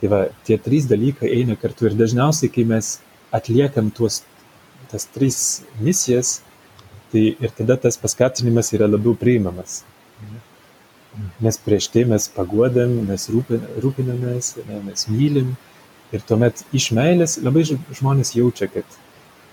tai 0.00 0.10
va, 0.12 0.20
tie 0.48 0.56
trys 0.58 0.88
dalykai 0.90 1.30
eina 1.36 1.56
kartu 1.60 1.86
ir 1.88 1.96
dažniausiai, 1.98 2.50
kai 2.52 2.64
mes 2.68 2.96
atliekam 3.36 3.92
tuos, 3.94 4.22
tas 4.90 5.06
tris 5.14 5.38
misijas, 5.80 6.40
tai 7.12 7.30
ir 7.32 7.54
tada 7.56 7.76
tas 7.80 7.98
paskatinimas 8.00 8.72
yra 8.76 8.88
labiau 8.90 9.14
priimamas. 9.18 9.82
Nes 11.42 11.58
prieš 11.58 11.90
tai 11.92 12.04
mes 12.08 12.28
paguodam, 12.32 12.92
mes 13.08 13.26
rūpinamės, 13.30 14.54
ne, 14.68 14.82
mes 14.86 15.06
mylim 15.10 15.54
ir 16.14 16.22
tuomet 16.26 16.62
iš 16.76 16.90
meilės 16.96 17.38
labai 17.42 17.64
žmonės 17.68 18.34
jaučia, 18.36 18.70
kad 18.70 18.98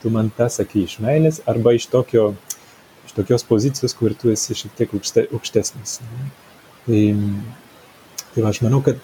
tu 0.02 0.12
man 0.14 0.30
tą 0.38 0.48
sakai 0.54 0.86
iš 0.86 1.00
meilės 1.04 1.42
arba 1.50 1.74
iš 1.78 1.90
tokio 1.92 2.30
tokios 3.16 3.46
pozicijos, 3.48 3.96
kur 3.98 4.16
tu 4.18 4.32
esi 4.34 4.56
šiek 4.58 4.76
tiek 4.78 4.94
aukšte, 4.98 5.28
aukštesnis. 5.34 6.00
Tai, 6.88 7.02
tai 8.34 8.44
va, 8.44 8.52
aš 8.52 8.62
manau, 8.66 8.82
kad 8.86 9.00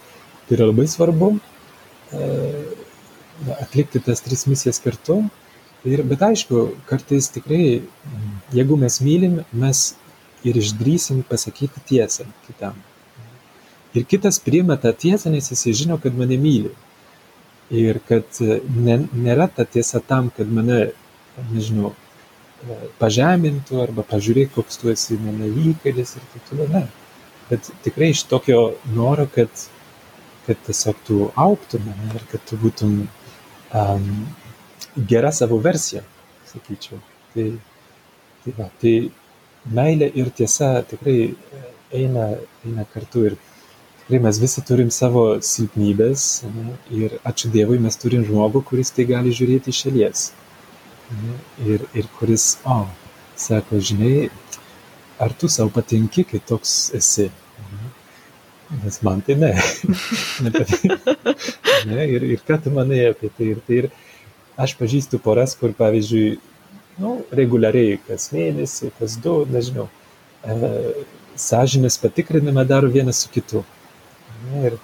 tai 0.48 0.58
yra 0.58 0.70
labai 0.70 0.88
svarbu 0.92 1.34
e, 1.36 2.30
atlikti 3.60 4.02
tas 4.04 4.24
tris 4.24 4.46
misijas 4.50 4.82
kartu. 4.84 5.22
Ir, 5.84 6.06
bet 6.08 6.22
aišku, 6.24 6.70
kartais 6.88 7.28
tikrai, 7.34 7.82
jeigu 8.56 8.80
mes 8.80 9.02
mylim, 9.04 9.42
mes 9.52 9.82
ir 10.48 10.60
išdrysim 10.60 11.24
pasakyti 11.28 11.84
tiesą 11.90 12.28
kitam. 12.48 12.78
Ir 13.94 14.08
kitas 14.10 14.40
priima 14.42 14.78
tą 14.80 14.94
tiesą, 14.96 15.32
nes 15.32 15.52
jisai 15.52 15.76
žino, 15.78 16.00
kad 16.02 16.16
mane 16.18 16.38
myli. 16.42 16.72
Ir 17.74 18.00
kad 18.08 18.40
e, 18.42 18.60
ne, 18.76 18.98
nėra 19.14 19.50
ta 19.52 19.66
tiesa 19.66 20.02
tam, 20.04 20.32
kad 20.34 20.50
mane, 20.50 20.94
nežinau, 21.52 21.94
pažemintų 23.00 23.82
arba 23.84 24.06
pažiūrėk, 24.08 24.54
koks 24.56 24.80
tu 24.82 24.92
esi 24.94 25.18
įkalis 25.18 26.16
ir 26.18 26.28
taip 26.34 26.50
toliau. 26.50 26.68
Ne. 26.74 26.84
Bet 27.50 27.70
tikrai 27.84 28.12
iš 28.14 28.24
tokio 28.32 28.62
noro, 28.96 29.28
kad, 29.34 29.50
kad 30.48 30.60
tiesiog 30.68 31.02
tu 31.08 31.20
auktum 31.36 31.90
ir 32.14 32.24
kad 32.32 32.44
tu 32.50 32.60
būtum 32.62 32.96
um, 33.04 34.08
gera 34.96 35.32
savo 35.32 35.60
versija, 35.60 36.04
sakyčiau. 36.52 37.02
Tai, 37.34 37.50
tai, 38.44 38.54
va, 38.58 38.70
tai 38.82 38.94
meilė 39.66 40.12
ir 40.16 40.30
tiesa 40.36 40.76
tikrai 40.88 41.34
eina, 41.94 42.30
eina 42.66 42.86
kartu 42.94 43.28
ir 43.30 43.38
tikrai 44.04 44.22
mes 44.24 44.40
visi 44.40 44.64
turim 44.68 44.92
savo 44.92 45.26
silpnybės 45.44 46.44
ne, 46.48 46.78
ir 46.92 47.18
ačiū 47.28 47.52
Dievui 47.54 47.80
mes 47.84 47.98
turim 48.00 48.26
žmogų, 48.28 48.64
kuris 48.72 48.92
tai 48.96 49.08
gali 49.10 49.34
žiūrėti 49.36 49.74
iš 49.74 49.84
šalies. 49.86 50.26
Ne, 51.12 51.36
ir, 51.68 51.84
ir 51.94 52.08
kuris, 52.20 52.58
o, 52.66 52.86
sako, 53.36 53.80
žinai, 53.80 54.30
ar 55.20 55.34
tu 55.34 55.50
savo 55.52 55.70
patinki, 55.74 56.24
kai 56.30 56.40
toks 56.40 56.92
esi? 56.98 57.30
Ne, 57.74 57.92
nes 58.84 59.02
man 59.06 59.22
tai 59.22 59.36
ne. 59.36 59.52
ne 61.90 62.08
ir, 62.16 62.26
ir 62.36 62.46
ką 62.48 62.58
tu 62.64 62.74
manai 62.74 63.04
apie 63.12 63.30
tai? 63.38 63.52
Ir, 63.54 63.62
tai 63.68 63.82
ir 63.84 63.90
aš 64.58 64.76
pažįstu 64.80 65.20
poras, 65.24 65.56
kur 65.60 65.76
pavyzdžiui, 65.78 66.38
nu, 67.04 67.18
reguliariai 67.36 68.00
kas 68.08 68.32
mėnesį, 68.34 68.94
kas 69.00 69.18
du, 69.22 69.42
nežinau, 69.54 69.90
e, 70.46 70.74
sąžinės 71.40 72.00
patikrinimą 72.02 72.66
daro 72.70 72.90
vienas 72.94 73.24
su 73.24 73.32
kitu. 73.34 73.64
Ir 74.64 74.78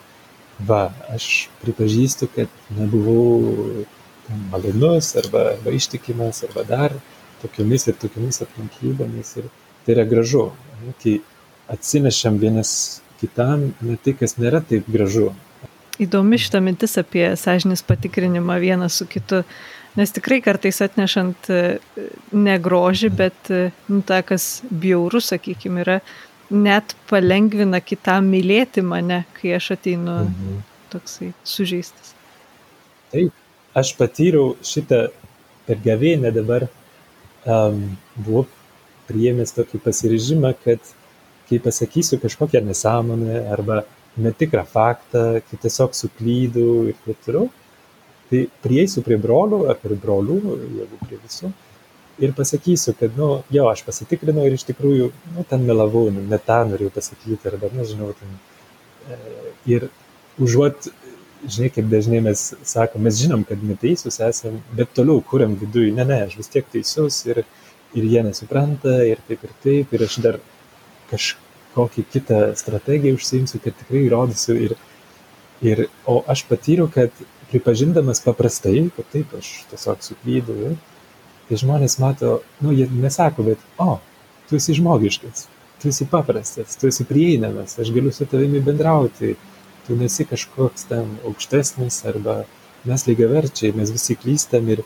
va, 0.65 0.89
aš 1.13 1.47
pripažįstu, 1.61 2.29
kad 2.35 2.51
nebuvau 2.77 3.85
malonus 4.51 5.15
arba, 5.19 5.45
arba 5.55 5.73
ištikimas 5.75 6.43
arba 6.47 6.63
dar 6.67 6.95
tokiomis 7.41 7.87
ir 7.89 7.97
tokiomis 7.99 8.41
aplinkybėmis. 8.45 9.35
Ir 9.41 9.49
tai 9.85 9.95
yra 9.95 10.05
gražu, 10.09 10.49
ne, 10.83 10.93
kai 11.01 11.19
atsinešam 11.71 12.39
vienas 12.41 12.71
kitam 13.19 13.69
ne 13.81 13.97
tai, 14.03 14.15
kas 14.19 14.37
nėra 14.39 14.61
taip 14.65 14.87
gražu. 14.91 15.29
Įdomi 15.99 16.39
šita 16.39 16.61
mintis 16.63 16.95
apie 17.01 17.25
sąžinės 17.35 17.83
patikrinimą 17.83 18.55
vienas 18.63 19.01
su 19.01 19.07
kitu, 19.09 19.41
nes 19.99 20.13
tikrai 20.15 20.39
kartais 20.43 20.79
atnešant 20.85 21.49
e, 21.51 21.63
negrožį, 22.31 23.09
bet 23.19 23.51
e, 23.51 23.65
nu, 23.91 23.99
ta, 24.07 24.21
kas 24.23 24.61
bjauru, 24.71 25.19
sakykime, 25.23 25.83
yra 25.83 25.97
net 26.49 26.95
palengvina 27.09 27.81
kitam 27.83 28.31
mylėti 28.31 28.83
mane, 28.85 29.25
kai 29.37 29.57
aš 29.57 29.73
ateinu 29.75 30.21
mhm. 30.23 30.63
toksai 30.93 31.33
sužeistas. 31.43 32.15
Taip, 33.11 33.35
aš 33.77 33.93
patyriau 33.99 34.55
šitą 34.65 35.07
per 35.67 35.81
gavėnę 35.83 36.31
dabar, 36.33 36.67
um, 37.45 37.83
buvau 38.17 38.47
priėmęs 39.09 39.53
tokį 39.57 39.81
pasiryžimą, 39.85 40.53
kad 40.63 40.91
kai 41.49 41.59
pasakysiu 41.61 42.19
kažkokią 42.21 42.61
nesąmonę 42.65 43.45
arba 43.53 43.83
netikrą 44.17 44.65
faktą, 44.65 45.23
kai 45.49 45.57
tiesiog 45.63 45.95
suklydau 45.97 46.89
ir 46.89 46.97
taip 47.05 47.23
toliau, 47.25 47.49
tai 48.29 48.43
prieisiu 48.63 49.01
prie 49.05 49.17
brolių 49.21 49.63
ar 49.71 49.79
prie 49.81 49.97
brolių, 49.97 50.37
jeigu 50.81 50.99
prie 51.05 51.17
visų, 51.23 51.51
ir 52.19 52.35
pasakysiu, 52.37 52.93
kad, 52.99 53.15
nu, 53.17 53.29
jo, 53.53 53.65
aš 53.71 53.83
pasitikrinau 53.87 54.45
ir 54.47 54.57
iš 54.57 54.67
tikrųjų, 54.69 55.09
nu, 55.35 55.45
ten 55.49 55.65
melavau, 55.67 56.09
nu, 56.13 56.25
ne 56.29 56.39
tą 56.45 56.59
norėjau 56.69 56.93
pasakyti, 56.99 57.39
arba, 57.49 57.71
nežinau, 57.73 58.11
ten. 58.19 58.35
E, 59.09 59.19
ir 59.71 59.87
užuot, 60.39 60.91
žinai, 61.47 61.69
kaip 61.73 61.87
dažnai 61.91 62.19
mes 62.23 62.41
sakom, 62.67 63.03
mes 63.05 63.17
žinom, 63.19 63.45
kad 63.47 63.61
neteisūs 63.63 64.19
esame, 64.25 64.61
bet 64.75 64.91
toliau 64.97 65.21
kuriam 65.25 65.55
viduje, 65.59 65.93
ne, 65.95 66.05
ne, 66.07 66.21
aš 66.27 66.37
vis 66.39 66.51
tiek 66.51 66.67
teisus 66.73 67.21
ir, 67.29 67.43
ir 67.95 68.07
jie 68.13 68.23
nesupranta 68.25 68.99
ir 69.07 69.21
taip 69.27 69.45
ir 69.47 69.55
taip, 69.63 69.93
ir 69.95 70.05
aš 70.05 70.19
dar 70.25 70.39
kažkokį 71.11 72.05
kitą 72.13 72.41
strategiją 72.59 73.17
užsiimsiu, 73.17 73.61
kad 73.63 73.77
tikrai 73.81 74.05
įrodysiu. 74.07 74.57
Ir, 74.67 74.75
ir, 75.65 75.85
o 76.09 76.19
aš 76.29 76.45
patyriau, 76.49 76.89
kad 76.91 77.13
pripažindamas 77.49 78.21
paprastai, 78.25 78.89
kad 78.95 79.07
taip, 79.13 79.33
aš 79.39 79.53
tiesiog 79.71 80.03
suklydau, 80.05 80.73
kai 81.49 81.57
žmonės 81.57 81.97
mato, 82.01 82.39
nu, 82.61 82.73
jie 82.75 82.85
nesako, 82.93 83.47
bet, 83.47 83.63
o, 83.81 83.97
tu 84.49 84.59
esi 84.59 84.75
žmogiškas, 84.77 85.47
tu 85.81 85.89
esi 85.89 86.05
paprastas, 86.09 86.77
tu 86.77 86.89
esi 86.91 87.07
prieinamas, 87.09 87.77
aš 87.81 87.89
galiu 87.95 88.13
su 88.13 88.27
tavimi 88.29 88.61
bendrauti, 88.61 89.33
tu 89.89 89.97
nesi 89.97 90.25
kažkoks 90.29 90.87
ten 90.91 91.17
aukštesnis 91.27 92.03
arba 92.09 92.43
mes 92.87 93.03
lygiaverčiai, 93.09 93.73
mes 93.75 93.91
visi 93.91 94.15
klystam 94.15 94.69
ir, 94.71 94.85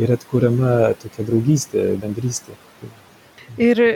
ir 0.00 0.10
atkuriama 0.16 0.94
tokia 0.98 1.26
draugystė, 1.28 1.84
bendrystė. 2.00 2.56
Ir 3.60 3.82
e, 3.86 3.92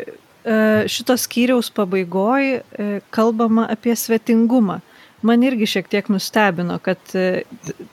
šitos 0.91 1.25
skyriaus 1.27 1.73
pabaigoje 1.75 2.63
kalbama 3.15 3.67
apie 3.73 3.97
svetingumą 3.99 4.83
man 5.25 5.45
irgi 5.45 5.67
šiek 5.69 5.89
tiek 5.89 6.09
nustebino, 6.13 6.77
kad 6.85 7.01
e, 7.17 7.45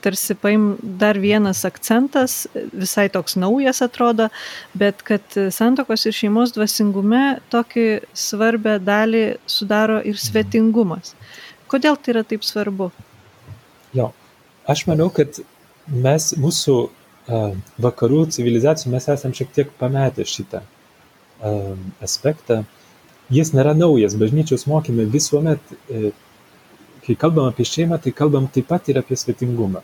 tarsi 0.03 0.35
paim 0.35 0.73
dar 0.81 1.19
vienas 1.21 1.63
akcentas, 1.67 2.43
visai 2.73 3.07
toks 3.13 3.37
naujas 3.39 3.81
atrodo, 3.85 4.27
bet 4.77 5.03
kad 5.07 5.37
santokos 5.55 6.05
ir 6.09 6.17
šeimos 6.17 6.51
dvasingume 6.57 7.39
tokį 7.53 7.87
svarbę 8.25 8.77
dalį 8.83 9.25
sudaro 9.49 10.01
ir 10.03 10.19
svetingumas. 10.19 11.15
Kodėl 11.71 11.95
tai 11.95 12.15
yra 12.15 12.23
taip 12.27 12.43
svarbu? 12.43 12.89
Jo, 13.95 14.09
aš 14.67 14.83
manau, 14.89 15.07
kad 15.13 15.39
mes 15.87 16.31
mūsų 16.39 16.75
uh, 16.83 17.53
vakarų 17.85 18.25
civilizacijų 18.35 18.91
mes 18.91 19.07
esam 19.13 19.35
šiek 19.35 19.53
tiek 19.55 19.71
pametę 19.79 20.25
šitą 20.27 20.61
uh, 20.65 21.77
aspektą. 22.03 22.63
Jis 23.31 23.53
nėra 23.55 23.71
naujas, 23.77 24.17
bažnyčios 24.19 24.67
mokymai 24.67 25.07
visuomet 25.11 25.63
uh, 25.71 26.11
kai 27.05 27.15
kalbam 27.15 27.47
apie 27.49 27.65
šeimą, 27.67 28.01
tai 28.03 28.13
kalbam 28.15 28.49
taip 28.51 28.67
pat 28.69 28.91
ir 28.91 28.99
apie 29.01 29.15
svetingumą. 29.17 29.81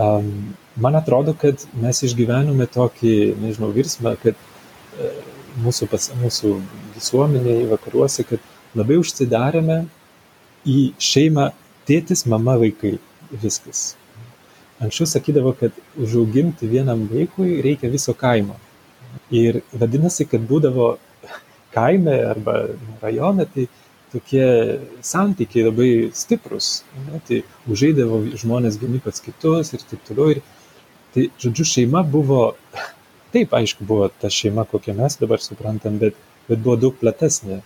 Um, 0.00 0.54
man 0.80 0.98
atrodo, 0.98 1.34
kad 1.38 1.62
mes 1.78 2.02
išgyvenome 2.06 2.66
tokį, 2.72 3.14
nežinau, 3.42 3.70
virsmą, 3.74 4.16
kad 4.22 4.34
uh, 4.34 5.22
mūsų, 5.62 5.88
pas, 5.92 6.10
mūsų 6.18 6.54
visuomenėje 6.98 7.70
vakaruose, 7.72 8.26
kad 8.28 8.42
labai 8.74 8.98
užsidarėme 9.00 9.80
į 10.66 10.92
šeimą 11.00 11.50
tėtis, 11.88 12.26
mama, 12.30 12.56
vaikai. 12.60 12.98
Viskas. 13.30 13.94
Anksčiau 14.82 15.06
sakydavo, 15.06 15.52
kad 15.54 15.76
užauginti 16.00 16.66
vienam 16.66 17.04
vaikui 17.10 17.60
reikia 17.62 17.90
viso 17.92 18.14
kaimo. 18.16 18.56
Ir 19.30 19.60
vadinasi, 19.76 20.26
kad 20.26 20.42
būdavo 20.48 20.96
kaime 21.74 22.16
arba 22.26 22.56
rajone, 23.02 23.46
tai 23.54 23.68
tokie 24.12 24.46
santykiai 25.06 25.68
labai 25.68 25.90
stiprus. 26.16 26.70
Ne? 27.06 27.20
Tai 27.26 27.42
užeidavo 27.70 28.22
žmonės 28.40 28.80
vieni 28.80 29.02
pats 29.04 29.22
kitus 29.22 29.74
ir 29.76 29.84
taip 29.90 30.02
toliau. 30.08 30.34
Ir, 30.34 30.42
tai, 31.14 31.28
žodžiu, 31.42 31.66
šeima 31.74 32.02
buvo, 32.06 32.54
taip, 33.34 33.54
aišku, 33.54 33.86
buvo 33.86 34.10
ta 34.22 34.30
šeima, 34.32 34.66
kokią 34.70 34.96
mes 34.98 35.18
dabar 35.20 35.42
suprantam, 35.44 35.98
bet, 36.02 36.18
bet 36.48 36.62
buvo 36.62 36.78
daug 36.80 36.98
platesnė. 36.98 37.60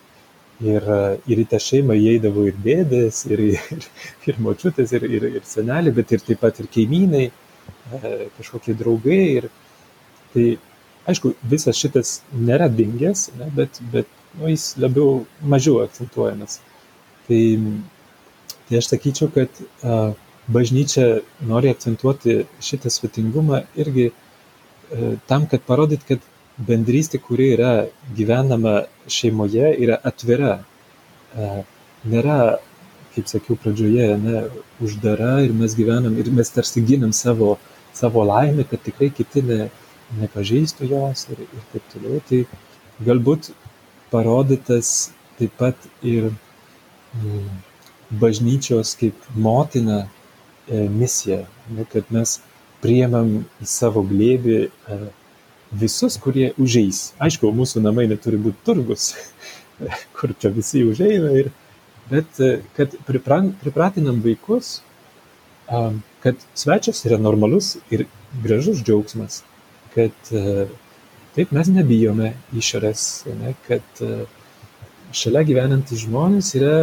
Ir, 0.63 0.85
ir 1.27 1.41
į 1.43 1.45
tą 1.51 1.59
šeimą 1.59 1.97
įeidavo 1.99 2.45
ir 2.47 2.59
dėdės, 2.63 3.25
ir, 3.27 3.41
ir, 3.51 3.89
ir 4.31 4.37
močiutės, 4.43 4.93
ir, 4.95 5.07
ir, 5.09 5.27
ir 5.41 5.49
seneliai, 5.49 5.95
bet 5.97 6.13
ir 6.15 6.23
taip 6.23 6.45
pat 6.45 6.61
ir 6.63 6.69
kaimynai, 6.71 7.25
e, 7.31 8.13
kažkokie 8.37 8.77
draugai. 8.79 9.23
Ir, 9.41 9.49
tai, 10.35 10.47
aišku, 11.11 11.35
visas 11.51 11.79
šitas 11.79 12.21
nėra 12.33 12.69
dingęs, 12.71 13.29
ne, 13.39 13.51
bet, 13.57 13.81
bet 13.93 14.11
nu, 14.39 14.49
jis 14.53 14.75
labiau 14.81 15.25
mažiau 15.43 15.83
akcentuojamas. 15.85 16.61
Tai, 17.27 17.41
tai 18.69 18.79
aš 18.79 18.91
sakyčiau, 18.93 19.31
kad 19.35 19.63
a, 19.83 20.13
bažnyčia 20.55 21.23
nori 21.49 21.71
akcentuoti 21.73 22.43
šitą 22.65 22.93
svetingumą 22.93 23.65
irgi 23.81 24.11
a, 24.11 25.15
tam, 25.31 25.49
kad 25.51 25.65
parodyt, 25.67 26.07
kad 26.09 26.25
bendrystė, 26.59 27.19
kuri 27.19 27.51
yra 27.57 27.73
gyvenama 28.17 28.85
šeimoje, 29.11 29.73
yra 29.85 29.99
atvira. 30.07 30.59
A, 31.35 31.65
nėra, 32.07 32.59
kaip 33.15 33.31
sakiau 33.31 33.59
pradžioje, 33.61 34.09
ne, 34.23 34.45
uždara 34.85 35.39
ir 35.47 35.55
mes 35.57 35.75
gyvenam 35.79 36.17
ir 36.21 36.31
mes 36.35 36.51
tarsi 36.51 36.83
ginam 36.87 37.13
savo, 37.17 37.57
savo 37.95 38.25
laimę, 38.27 38.67
kad 38.71 38.83
tikrai 38.85 39.11
kiti 39.15 39.43
ne, 39.47 39.69
nepažeistų 40.21 40.91
jos 40.91 41.27
ir, 41.33 41.45
ir 41.45 41.69
taip 41.73 41.93
toliau. 41.95 42.23
Tai 42.29 42.43
galbūt 43.07 43.53
parodytas 44.13 45.11
taip 45.39 45.55
pat 45.59 45.89
ir 46.07 46.31
mm, 46.31 47.49
bažnyčios 48.21 48.95
kaip 49.01 49.19
motina 49.35 50.05
e, 50.05 50.85
misija, 50.87 51.45
ne, 51.75 51.87
kad 51.91 52.11
mes 52.15 52.39
priemam 52.85 53.41
į 53.63 53.69
savo 53.69 54.05
glėbį 54.07 54.59
e, 54.67 54.99
visus, 55.81 56.17
kurie 56.21 56.53
užeis. 56.61 57.13
Aišku, 57.23 57.51
mūsų 57.55 57.83
namai 57.85 58.07
neturi 58.11 58.39
būti 58.41 58.65
turgus, 58.67 59.13
kur 60.17 60.35
čia 60.39 60.53
visi 60.55 60.85
užeina 60.87 61.33
ir, 61.41 61.51
bet 62.11 62.41
e, 62.41 62.59
kad 62.77 62.95
pripratinam 63.07 64.21
vaikus, 64.25 64.81
kad 66.21 66.41
svečias 66.53 67.01
yra 67.09 67.17
normalus 67.17 67.75
ir 67.93 68.05
gražus 68.45 68.83
džiaugsmas, 68.85 69.43
kad 69.95 70.33
e, 70.33 70.67
taip 71.37 71.55
mes 71.57 71.71
nebijome 71.73 72.35
išorės, 72.57 73.25
ne, 73.41 73.55
kad 73.69 74.05
e, 74.05 74.27
šalia 75.15 75.45
gyvenantys 75.49 76.05
žmonės 76.05 76.53
yra 76.59 76.75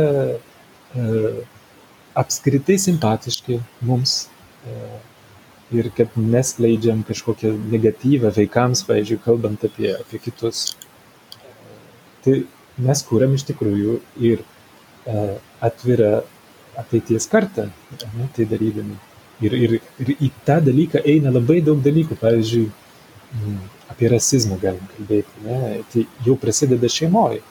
apskritai 2.19 2.75
simpatiški 2.81 3.61
mums 3.87 4.15
ir 5.71 5.89
kad 5.95 6.15
neskleidžiam 6.19 7.03
kažkokią 7.07 7.53
negatyvą 7.71 8.31
vaikams, 8.35 8.83
pavyzdžiui, 8.87 9.21
kalbant 9.23 9.63
apie, 9.67 9.93
apie 9.95 10.19
kitus. 10.23 10.73
Tai 12.25 12.35
mes 12.81 13.03
kūrėm 13.07 13.37
iš 13.37 13.47
tikrųjų 13.49 13.99
ir 14.29 14.43
atvirą 15.61 16.21
ateities 16.81 17.27
kartą, 17.31 17.69
ne, 18.17 18.27
tai 18.35 18.45
darydami. 18.49 18.97
Ir, 19.41 19.55
ir, 19.57 19.77
ir 20.03 20.11
į 20.21 20.29
tą 20.45 20.59
dalyką 20.61 21.01
eina 21.09 21.31
labai 21.33 21.61
daug 21.65 21.81
dalykų, 21.81 22.17
pavyzdžiui, 22.21 22.67
apie 23.91 24.11
rasizmą 24.11 24.59
galim 24.61 24.83
kalbėti, 24.95 25.45
ne, 25.45 25.79
tai 25.91 26.05
jau 26.25 26.35
prasideda 26.39 26.89
šeimoje, 26.91 27.41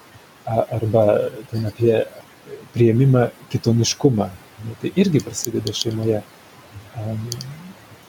arba 0.47 1.05
ten 1.51 1.67
apie 1.69 2.05
prieimimą 2.75 3.27
kitoniškumą, 3.53 4.29
ne, 4.67 4.77
tai 4.83 4.93
irgi 5.03 5.23
prasideda 5.25 5.75
šeimoje. 5.75 6.23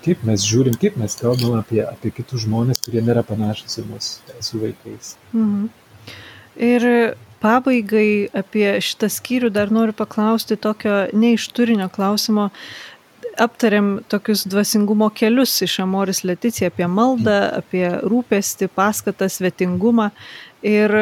Kaip 0.02 0.24
mes 0.26 0.44
žiūrim, 0.48 0.78
kaip 0.82 0.96
mes 0.98 1.16
kalbam 1.20 1.60
apie, 1.60 1.82
apie 1.86 2.10
kitus 2.16 2.46
žmonės, 2.48 2.82
kurie 2.86 3.04
nėra 3.06 3.22
panašus 3.26 3.78
į 3.82 3.88
mus 3.90 4.14
su 4.42 4.62
vaikais. 4.62 5.16
Mhm. 5.34 5.68
Ir 6.62 6.88
pabaigai 7.42 8.30
apie 8.38 8.68
šitą 8.84 9.10
skyrių 9.12 9.52
dar 9.54 9.72
noriu 9.74 9.96
paklausti 9.98 10.58
tokio 10.60 11.08
ne 11.14 11.36
iš 11.38 11.48
turinio 11.56 11.90
klausimo. 11.94 12.50
Aptarėm 13.42 14.02
tokius 14.12 14.44
dvasingumo 14.50 15.08
kelius 15.16 15.54
iš 15.64 15.80
Amoris 15.86 16.26
Leticija 16.28 16.70
apie 16.70 16.88
maldą, 16.92 17.38
apie 17.62 17.86
rūpestį, 18.04 18.68
paskatą, 18.76 19.30
svetingumą. 19.32 20.10
Ir 20.68 20.94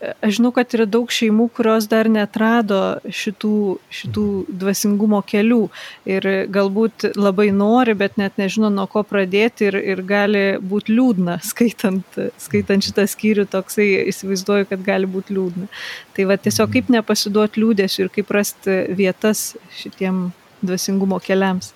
aš 0.00 0.36
žinau, 0.38 0.50
kad 0.54 0.72
yra 0.76 0.86
daug 0.88 1.10
šeimų, 1.12 1.46
kurios 1.56 1.86
dar 1.90 2.08
netrado 2.10 2.80
šitų, 3.04 3.54
šitų 3.92 4.26
dvasingumo 4.62 5.20
kelių 5.26 5.60
ir 6.08 6.28
galbūt 6.52 7.10
labai 7.18 7.50
nori, 7.54 7.94
bet 7.98 8.16
net 8.20 8.38
nežino, 8.40 8.70
nuo 8.72 8.86
ko 8.90 9.02
pradėti 9.06 9.68
ir, 9.68 9.76
ir 9.94 10.02
gali 10.06 10.44
būti 10.60 10.94
liūdna, 10.96 11.38
skaitant, 11.44 12.20
skaitant 12.40 12.86
šitą 12.86 13.04
skyrių, 13.10 13.46
toksai 13.52 13.88
įsivaizduoju, 14.12 14.70
kad 14.70 14.84
gali 14.86 15.10
būti 15.10 15.36
liūdna. 15.36 15.68
Tai 16.16 16.28
va 16.30 16.38
tiesiog 16.40 16.72
kaip 16.76 16.92
nepasiduoti 16.92 17.60
liūdėsiu 17.60 18.06
ir 18.06 18.14
kaip 18.14 18.32
rasti 18.36 18.80
vietas 18.96 19.50
šitiem 19.82 20.30
dvasingumo 20.64 21.20
keliams. 21.24 21.74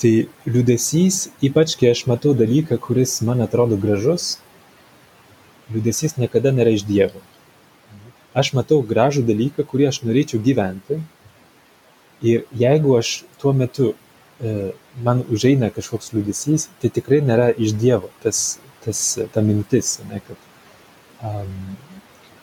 Tai 0.00 0.14
liūdėsys, 0.48 1.26
ypač 1.44 1.76
kai 1.76 1.90
aš 1.92 2.06
matau 2.08 2.32
dalyką, 2.36 2.80
kuris 2.80 3.18
man 3.26 3.44
atrodo 3.44 3.76
gražus, 3.80 4.38
liūdėsys 5.74 6.16
niekada 6.16 6.54
nėra 6.56 6.72
iš 6.72 6.86
Dievo 6.88 7.20
aš 8.34 8.52
matau 8.56 8.80
gražų 8.86 9.24
dalyką, 9.26 9.64
kurį 9.66 9.88
aš 9.90 10.02
norėčiau 10.06 10.40
gyventi. 10.42 11.00
Ir 12.20 12.44
jeigu 12.56 12.94
aš 12.98 13.22
tuo 13.40 13.52
metu 13.56 13.92
e, 13.92 14.70
man 15.04 15.22
užeina 15.32 15.70
kažkoks 15.74 16.12
liūdėsys, 16.14 16.68
tai 16.82 16.90
tikrai 16.92 17.20
nėra 17.24 17.50
iš 17.56 17.74
Dievo 17.80 18.10
tas, 18.24 18.60
tas, 18.84 19.00
ta 19.32 19.42
mintis. 19.44 19.98
Ne, 20.10 20.20
kad, 20.26 20.48
um, 21.24 21.54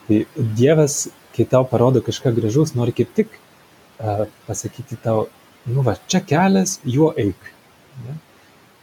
tai 0.07 0.23
Dievas, 0.35 1.05
kai 1.35 1.45
tau 1.49 1.67
parodo 1.69 2.01
kažką 2.05 2.33
gražaus, 2.39 2.73
nori 2.77 2.95
kaip 2.97 3.13
tik 3.17 3.37
uh, 3.37 4.25
pasakyti 4.47 4.97
tau, 5.03 5.27
nu 5.69 5.85
va, 5.85 5.93
čia 6.09 6.23
kelias, 6.25 6.79
juo 6.85 7.11
eik. 7.13 7.51
Ne? 8.07 8.17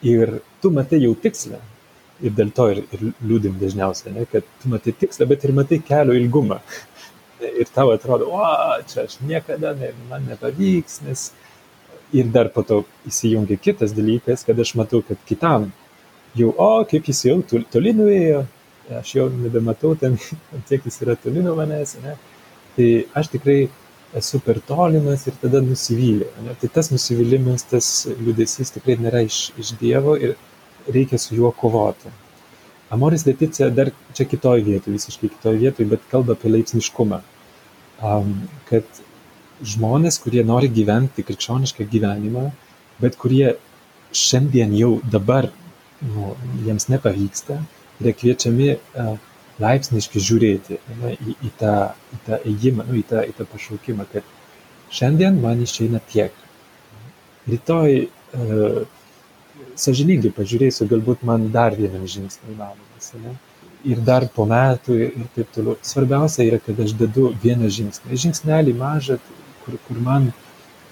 Ir 0.06 0.38
tu 0.62 0.70
matai 0.74 1.02
jau 1.02 1.14
tikslą. 1.18 1.58
Ir 2.22 2.30
dėl 2.38 2.52
to 2.54 2.68
ir, 2.70 2.84
ir 2.94 3.00
liūdim 3.26 3.56
dažniausiai, 3.58 4.12
ne, 4.14 4.24
kad 4.30 4.46
tu 4.62 4.70
matai 4.70 4.94
tikslą, 4.94 5.26
bet 5.26 5.42
ir 5.42 5.52
matai 5.56 5.80
kelio 5.82 6.14
ilgumą 6.14 6.60
ir 7.60 7.70
tau 7.74 7.92
atrodo, 7.94 8.30
o, 8.32 8.44
čia 8.90 9.04
aš 9.04 9.18
niekada 9.24 9.74
ne, 9.78 9.92
man 10.10 10.26
nepavyks, 10.30 11.00
nes 11.06 11.28
ir 12.14 12.28
dar 12.34 12.50
po 12.54 12.62
to 12.66 12.82
įsijungia 13.08 13.58
kitas 13.60 13.94
dalykas, 13.96 14.44
kad 14.46 14.58
aš 14.60 14.74
matau, 14.78 15.02
kad 15.06 15.20
kitam 15.28 15.70
jau, 16.38 16.50
o, 16.50 16.84
kaip 16.90 17.08
jis 17.10 17.24
jau 17.28 17.38
toli 17.46 17.94
nuėjo, 17.96 18.44
aš 19.00 19.14
jau 19.16 19.28
nebematau 19.32 19.94
ten, 19.98 20.18
kiek 20.68 20.86
jis 20.86 21.00
yra 21.06 21.16
toli 21.20 21.42
nuo 21.44 21.56
manęs, 21.58 21.96
ne? 22.04 22.16
tai 22.74 22.88
aš 23.14 23.30
tikrai 23.36 23.58
esu 24.18 24.38
per 24.42 24.60
tolimas 24.62 25.26
ir 25.26 25.36
tada 25.42 25.60
nusivylė. 25.62 26.30
Ne? 26.46 26.54
Tai 26.60 26.70
tas 26.74 26.90
nusivylimas, 26.94 27.66
tas 27.70 27.90
liūdėsys 28.10 28.74
tikrai 28.76 28.98
nėra 29.02 29.24
iš, 29.26 29.48
iš 29.58 29.74
Dievo 29.80 30.14
ir 30.18 30.36
reikia 30.86 31.18
su 31.18 31.34
juo 31.38 31.50
kovoti. 31.54 32.10
Amoris 32.94 33.24
Leticija 33.26 33.70
dar 33.74 33.90
čia 34.14 34.26
kitoj 34.30 34.62
vietoj, 34.62 34.94
visiškai 34.94 35.32
kitoj 35.32 35.56
vietoj, 35.58 35.86
bet 35.94 36.04
kalba 36.10 36.36
apie 36.36 36.52
laipsniškumą 36.52 37.22
kad 38.68 39.02
žmonės, 39.64 40.18
kurie 40.22 40.44
nori 40.46 40.68
gyventi 40.72 41.24
krikščionišką 41.26 41.86
gyvenimą, 41.90 42.48
bet 43.00 43.16
kurie 43.20 43.54
šiandien 44.14 44.74
jau 44.78 44.96
dabar 45.10 45.48
nu, 46.04 46.34
jiems 46.66 46.88
nepavyksta, 46.92 47.58
yra 48.02 48.12
kviečiami 48.18 48.74
laipsniškai 49.62 50.22
žiūrėti 50.28 50.78
ne, 51.00 51.14
į, 51.14 51.36
į, 51.48 51.52
tą, 51.60 51.74
į 52.14 52.20
tą 52.26 52.40
ėjimą, 52.50 52.86
nu, 52.88 52.98
į, 52.98 53.04
tą, 53.10 53.22
į 53.30 53.34
tą 53.38 53.46
pašaukimą, 53.52 54.06
kad 54.12 54.26
šiandien 54.94 55.38
man 55.42 55.62
išeina 55.62 56.02
tiek. 56.10 56.34
Rytoj 57.50 58.00
uh, 58.04 58.80
sažiningai 59.78 60.32
pažiūrėsiu, 60.34 60.88
galbūt 60.90 61.24
man 61.28 61.50
dar 61.54 61.76
vienam 61.78 62.06
žingsnį 62.10 62.54
įmanomas. 62.54 63.12
Ir 63.84 64.00
dar 64.00 64.24
po 64.32 64.46
metų 64.48 64.94
ir 64.96 65.26
taip 65.34 65.50
toliau. 65.52 65.76
Svarbiausia 65.84 66.46
yra, 66.46 66.60
kad 66.62 66.78
aš 66.80 66.94
dedu 66.96 67.28
vieną 67.42 67.68
žingsnį. 67.68 68.16
Žingsnelį 68.22 68.72
mažą, 68.78 69.18
kur, 69.64 69.76
kur 69.86 70.00
man 70.00 70.30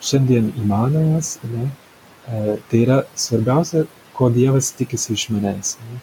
šiandien 0.05 0.50
įmanomas, 0.61 1.38
ne? 1.48 1.70
E, 2.28 2.57
tai 2.68 2.83
yra 2.85 2.98
svarbiausia, 3.18 3.87
ko 4.16 4.28
Dievas 4.35 4.70
tikisi 4.76 5.16
iš 5.16 5.28
manęs. 5.33 5.76
Ne? 5.81 6.02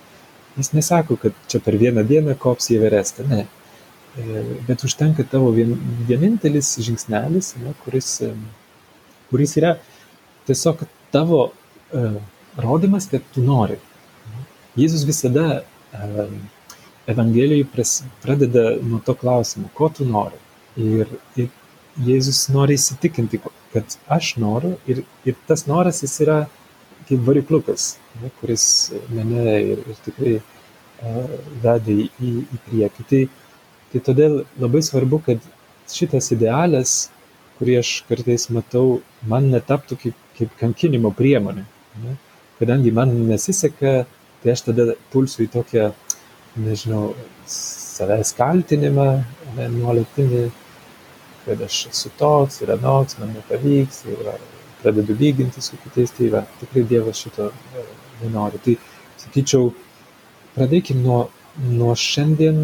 Jis 0.57 0.73
nesako, 0.73 1.19
kad 1.21 1.37
čia 1.47 1.61
per 1.63 1.77
vieną 1.79 2.03
dieną 2.07 2.35
kops 2.41 2.71
į 2.73 2.79
Everestą, 2.79 3.27
ne. 3.29 3.45
E, 4.17 4.43
bet 4.67 4.83
užtenka 4.87 5.23
tavo 5.29 5.51
vien, 5.55 5.75
vienintelis 6.09 6.73
žingsnelis, 6.81 7.53
ne, 7.61 7.75
kuris, 7.83 8.15
e, 8.25 8.33
kuris 9.29 9.55
yra 9.61 9.75
tiesiog 10.49 10.81
tavo 11.13 11.43
uh, 11.93 12.15
rodymas, 12.57 13.05
kad 13.09 13.25
tu 13.33 13.43
nori. 13.45 13.77
Jėzus 14.77 15.05
visada 15.05 15.61
uh, 15.61 16.31
Evangelijai 17.09 17.65
pradeda 18.23 18.65
nuo 18.85 18.99
to 19.05 19.15
klausimo, 19.17 19.69
ko 19.73 19.89
tu 19.89 20.05
nori. 20.05 20.37
Ir, 20.77 21.09
ir 21.39 21.49
Jėzus 22.05 22.45
nori 22.53 22.77
įsitikinti, 22.77 23.41
kad 23.73 23.97
aš 24.15 24.35
noriu 24.39 24.75
ir, 24.87 25.01
ir 25.27 25.37
tas 25.49 25.65
noras 25.67 26.03
jis 26.03 26.13
yra 26.23 26.37
kaip 27.09 27.25
varikliukas, 27.25 27.95
ne, 28.21 28.29
kuris 28.39 28.65
mane 29.09 29.45
ir, 29.73 29.81
ir 29.81 30.01
tikrai 30.05 30.35
uh, 30.37 31.31
veda 31.63 31.95
į, 31.95 32.09
į 32.21 32.59
priekį. 32.67 33.05
Tai, 33.09 33.21
tai 33.91 34.03
todėl 34.05 34.43
labai 34.61 34.83
svarbu, 34.85 35.21
kad 35.25 35.49
šitas 35.89 36.29
idealas, 36.35 36.99
kurį 37.57 37.79
aš 37.81 37.93
kartais 38.07 38.47
matau, 38.53 38.99
man 39.27 39.49
netaptų 39.51 39.97
kaip, 40.03 40.21
kaip 40.37 40.53
kankinimo 40.61 41.11
priemonė. 41.15 41.65
Ne? 42.03 42.15
Kadangi 42.59 42.93
man 42.95 43.11
nesiseka, 43.27 44.03
tai 44.43 44.53
aš 44.53 44.67
tada 44.69 44.93
pulsiu 45.11 45.47
į 45.47 45.51
tokią 45.57 45.89
nežinau, 46.65 47.13
savęs 47.49 48.31
kaltinimą 48.37 49.09
nuolatinį, 49.57 50.45
kad 51.45 51.61
aš 51.65 51.81
esu 51.89 52.11
toks 52.19 52.61
ir 52.63 52.73
anoks, 52.75 53.17
man 53.19 53.33
nepavyks, 53.37 54.03
ir 54.11 54.31
pradedu 54.81 55.15
lyginti 55.19 55.61
su 55.61 55.77
kitais, 55.83 56.11
tai 56.15 56.29
va, 56.33 56.43
tikrai 56.59 56.85
Dievas 56.87 57.19
šito 57.19 57.49
e, 57.49 57.85
nenori. 58.23 58.61
Tai 58.63 58.75
sakyčiau, 59.19 59.71
pradėkime 60.55 61.03
nuo, 61.03 61.19
nuo 61.59 61.95
šiandien 61.99 62.59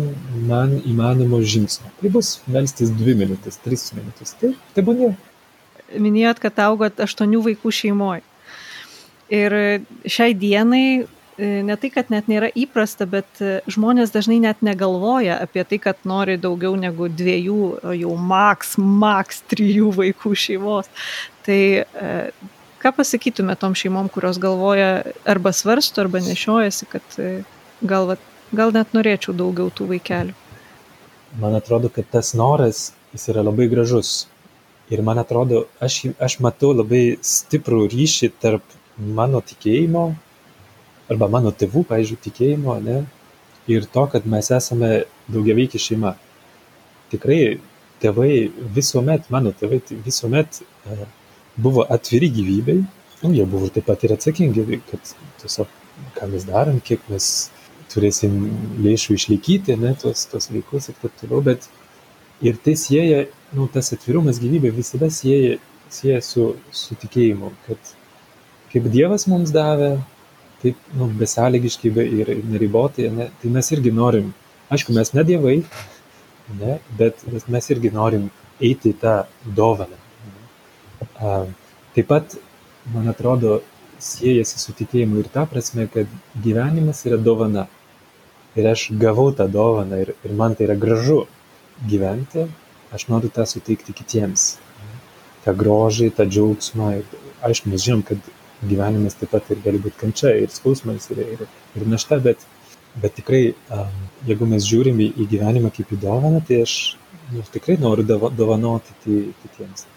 man 0.47 0.77
įmanomo 0.83 1.41
žingsnio. 1.43 1.91
Tai 1.99 2.13
bus 2.13 2.37
melstis 2.51 2.93
dvi 2.95 3.17
minutės, 3.23 3.59
tris 3.63 3.89
minutės. 3.97 4.35
Tai, 4.39 4.53
tai 4.75 4.85
būnė. 4.87 5.11
Minėjot, 6.01 6.39
kad 6.43 6.63
augot 6.65 7.03
aštuonių 7.03 7.43
vaikų 7.49 7.73
šeimoje. 7.81 8.23
Ir 9.33 9.53
šiai 10.05 10.35
dienai 10.37 10.85
ne 11.37 11.75
tai, 11.79 11.89
kad 11.91 12.11
net 12.13 12.29
nėra 12.31 12.49
įprasta, 12.55 13.07
bet 13.09 13.41
e, 13.43 13.59
žmonės 13.71 14.13
dažnai 14.13 14.37
net 14.43 14.61
negalvoja 14.65 15.39
apie 15.43 15.65
tai, 15.67 15.79
kad 15.83 15.99
nori 16.07 16.37
daugiau 16.41 16.75
negu 16.79 17.09
dviejų, 17.11 17.61
jau 17.99 18.13
maks, 18.15 18.75
maks 18.79 19.43
trijų 19.51 19.91
vaikų 19.97 20.35
šeimos. 20.45 20.91
Tai 21.47 21.59
e, 21.83 22.13
ką 22.83 22.93
pasakytume 22.99 23.57
tom 23.59 23.75
šeimom, 23.75 24.09
kurios 24.13 24.39
galvoja 24.41 25.03
arba 25.27 25.51
svarsto, 25.55 26.05
arba 26.05 26.23
nešiojasi, 26.23 26.89
kad 26.91 27.19
gal, 27.83 28.15
gal 28.55 28.75
net 28.75 28.95
norėčiau 28.95 29.35
daugiau 29.35 29.73
tų 29.73 29.91
vaikelių? 29.95 30.37
Man 31.41 31.57
atrodo, 31.57 31.91
kad 31.91 32.07
tas 32.11 32.31
noras, 32.37 32.93
jis 33.11 33.27
yra 33.33 33.43
labai 33.43 33.67
gražus. 33.67 34.29
Ir 34.93 35.01
man 35.03 35.17
atrodo, 35.19 35.65
aš, 35.83 36.05
aš 36.21 36.37
matau 36.45 36.69
labai 36.75 37.17
stiprų 37.25 37.87
ryšį 37.91 38.29
tarp 38.39 38.75
mano 38.95 39.41
tikėjimo, 39.43 40.13
arba 41.11 41.29
mano 41.31 41.51
tėvų, 41.53 41.85
pavyzdžiui, 41.89 42.21
tikėjimo, 42.25 42.75
ne, 42.85 42.99
ir 43.71 43.85
to, 43.93 44.05
kad 44.11 44.25
mes 44.29 44.49
esame 44.53 44.91
daugiaveikė 45.31 45.81
šeima. 45.81 46.15
Tikrai 47.11 47.39
tėvai 48.01 48.31
visuomet, 48.75 49.29
mano 49.33 49.53
tėvai 49.55 49.81
visuomet 50.05 50.61
e, 50.61 51.07
buvo 51.55 51.85
atviri 51.95 52.29
gyvybei, 52.33 52.83
nu, 53.21 53.33
jie 53.33 53.45
buvo 53.49 53.69
taip 53.73 53.87
pat 53.89 54.03
ir 54.05 54.15
atsakingi, 54.15 54.81
kad 54.89 55.13
tiesiog, 55.41 55.71
ką 56.17 56.29
mes 56.33 56.45
darom, 56.47 56.81
kiek 56.83 57.05
mes 57.11 57.29
turėsim 57.93 58.35
lėšų 58.83 59.15
išlaikyti, 59.15 59.77
ne, 59.79 59.93
tos, 60.01 60.25
tos 60.31 60.49
vaikus 60.51 60.89
ir 60.91 60.97
taip 61.01 61.15
toliau, 61.21 61.41
bet 61.45 61.69
ir 62.43 62.57
tai 62.65 62.75
sieja, 62.79 63.23
nu, 63.55 63.69
tas 63.71 63.93
atvirumas 63.95 64.41
gyvybė 64.43 64.73
visada 64.75 65.09
sieja, 65.13 65.59
sieja 65.93 66.19
su, 66.25 66.51
su 66.75 66.97
tikėjimu, 66.99 67.53
kad 67.67 67.93
kaip 68.73 68.89
Dievas 68.91 69.29
mums 69.31 69.53
davė, 69.55 69.93
taip, 70.61 70.79
nu, 70.97 71.09
besąlygiškai 71.19 71.91
ir, 71.91 72.31
ir 72.37 72.47
neribotai, 72.51 73.09
ne, 73.13 73.29
tai 73.41 73.51
mes 73.53 73.71
irgi 73.75 73.93
norim, 73.95 74.31
aišku, 74.73 74.95
mes 74.95 75.13
ne 75.17 75.23
dievai, 75.27 75.59
ne, 76.61 76.79
bet 76.99 77.23
mes 77.51 77.69
irgi 77.73 77.93
norim 77.93 78.27
eiti 78.61 78.93
į 78.93 78.99
tą 79.01 79.15
dovaną. 79.59 79.97
A, 81.19 81.45
taip 81.95 82.09
pat, 82.11 82.37
man 82.93 83.09
atrodo, 83.11 83.59
siejasi 84.01 84.59
su 84.59 84.75
tikėjimu 84.75 85.21
ir 85.21 85.31
ta 85.33 85.45
prasme, 85.49 85.87
kad 85.91 86.11
gyvenimas 86.43 87.05
yra 87.07 87.17
dovana. 87.21 87.67
Ir 88.55 88.67
aš 88.71 88.89
gavau 88.99 89.31
tą 89.35 89.47
dovaną 89.51 89.99
ir, 90.03 90.13
ir 90.23 90.35
man 90.35 90.55
tai 90.55 90.69
yra 90.69 90.75
gražu 90.79 91.25
gyventi, 91.89 92.45
aš 92.95 93.09
noriu 93.11 93.31
tą 93.33 93.43
suteikti 93.49 93.95
kitiems. 93.95 94.55
tą 95.45 95.53
grožį, 95.53 96.09
tą 96.17 96.25
džiaugsmą. 96.25 96.87
Aišku, 97.45 97.69
mes 97.69 97.83
žinom, 97.85 98.01
kad 98.01 98.17
gyvenimas 98.63 99.17
taip 99.19 99.33
pat 99.35 99.49
ir 99.51 99.63
gali 99.65 99.81
būti 99.81 99.99
kančia, 99.99 100.35
ir 100.39 100.53
skausmas, 100.53 101.09
ir, 101.13 101.23
ir, 101.35 101.47
ir 101.75 101.87
našta, 101.91 102.19
bet, 102.23 102.45
bet 103.01 103.17
tikrai, 103.19 103.43
jeigu 104.27 104.47
mes 104.49 104.67
žiūrim 104.67 105.01
į, 105.03 105.11
į 105.23 105.27
gyvenimą 105.35 105.73
kaip 105.75 105.91
į 105.91 105.99
dovaną, 106.05 106.41
tai 106.47 106.61
aš 106.63 106.77
nu, 107.33 107.43
tikrai 107.51 107.77
noriu 107.81 108.05
dovanoti 108.05 108.95
kitiems. 109.41 109.87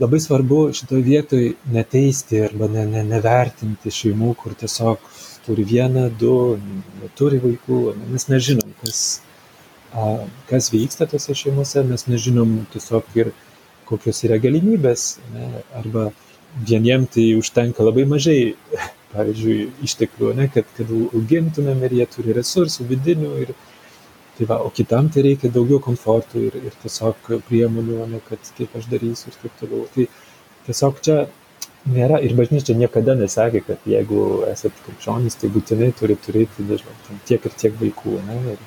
Labai 0.00 0.18
svarbu 0.20 0.72
šitoj 0.74 1.02
vietoj 1.04 1.44
neteisti 1.70 2.40
arba 2.42 2.66
ne, 2.72 2.86
ne, 2.88 3.02
nevertinti 3.06 3.92
šeimų, 3.92 4.32
kur 4.40 4.56
tiesiog 4.58 5.04
turi 5.44 5.66
vieną, 5.68 6.08
du, 6.18 6.56
neturi 7.02 7.38
vaikų, 7.42 7.80
mes 8.10 8.26
nežinom, 8.30 8.72
kas, 8.80 9.02
a, 9.92 10.14
kas 10.48 10.70
vyksta 10.72 11.06
tose 11.10 11.36
šeimose, 11.38 11.84
mes 11.86 12.06
nežinom 12.08 12.62
tiesiog 12.72 13.14
ir 13.20 13.32
kokios 13.86 14.24
yra 14.26 14.40
galimybės, 14.42 15.06
ne, 15.34 15.50
arba 15.78 16.08
vieniem 16.68 17.06
tai 17.10 17.32
užtenka 17.38 17.84
labai 17.84 18.04
mažai, 18.08 18.54
pavyzdžiui, 19.12 19.68
išteklių, 19.88 20.32
ne, 20.38 20.48
kad, 20.52 20.68
kad 20.76 20.90
augintumėm 20.92 21.84
ir 21.88 22.00
jie 22.00 22.08
turi 22.16 22.38
resursų 22.38 22.88
vidinių 22.88 23.36
ir, 23.44 23.54
Tai 24.32 24.46
va, 24.48 24.56
o 24.64 24.70
kitam 24.72 25.10
tai 25.12 25.22
reikia 25.26 25.50
daugiau 25.52 25.78
komforto 25.84 26.40
ir, 26.40 26.54
ir 26.56 26.76
tiesiog 26.82 27.26
priemonių, 27.48 27.98
ne 28.08 28.20
kad 28.24 28.48
kaip 28.56 28.72
aš 28.78 28.86
darysiu 28.88 29.28
ir 29.28 29.36
taip 29.42 29.58
toliau. 29.60 29.82
Tai 29.92 30.06
tiesiog 30.68 31.02
čia 31.04 31.16
nėra, 31.92 32.20
ir 32.24 32.32
bažnyčia 32.38 32.76
niekada 32.78 33.14
nesakė, 33.18 33.60
kad 33.66 33.84
jeigu 33.88 34.22
esate 34.48 34.86
krikščionys, 34.86 35.36
tai 35.36 35.50
būtinai 35.52 35.90
turi 35.98 36.16
turėti, 36.26 36.64
nežinau, 36.64 37.18
tiek 37.28 37.44
ir 37.44 37.58
tiek 37.60 37.76
vaikų. 37.82 38.16
Ne? 38.28 38.38
Ir 38.54 38.64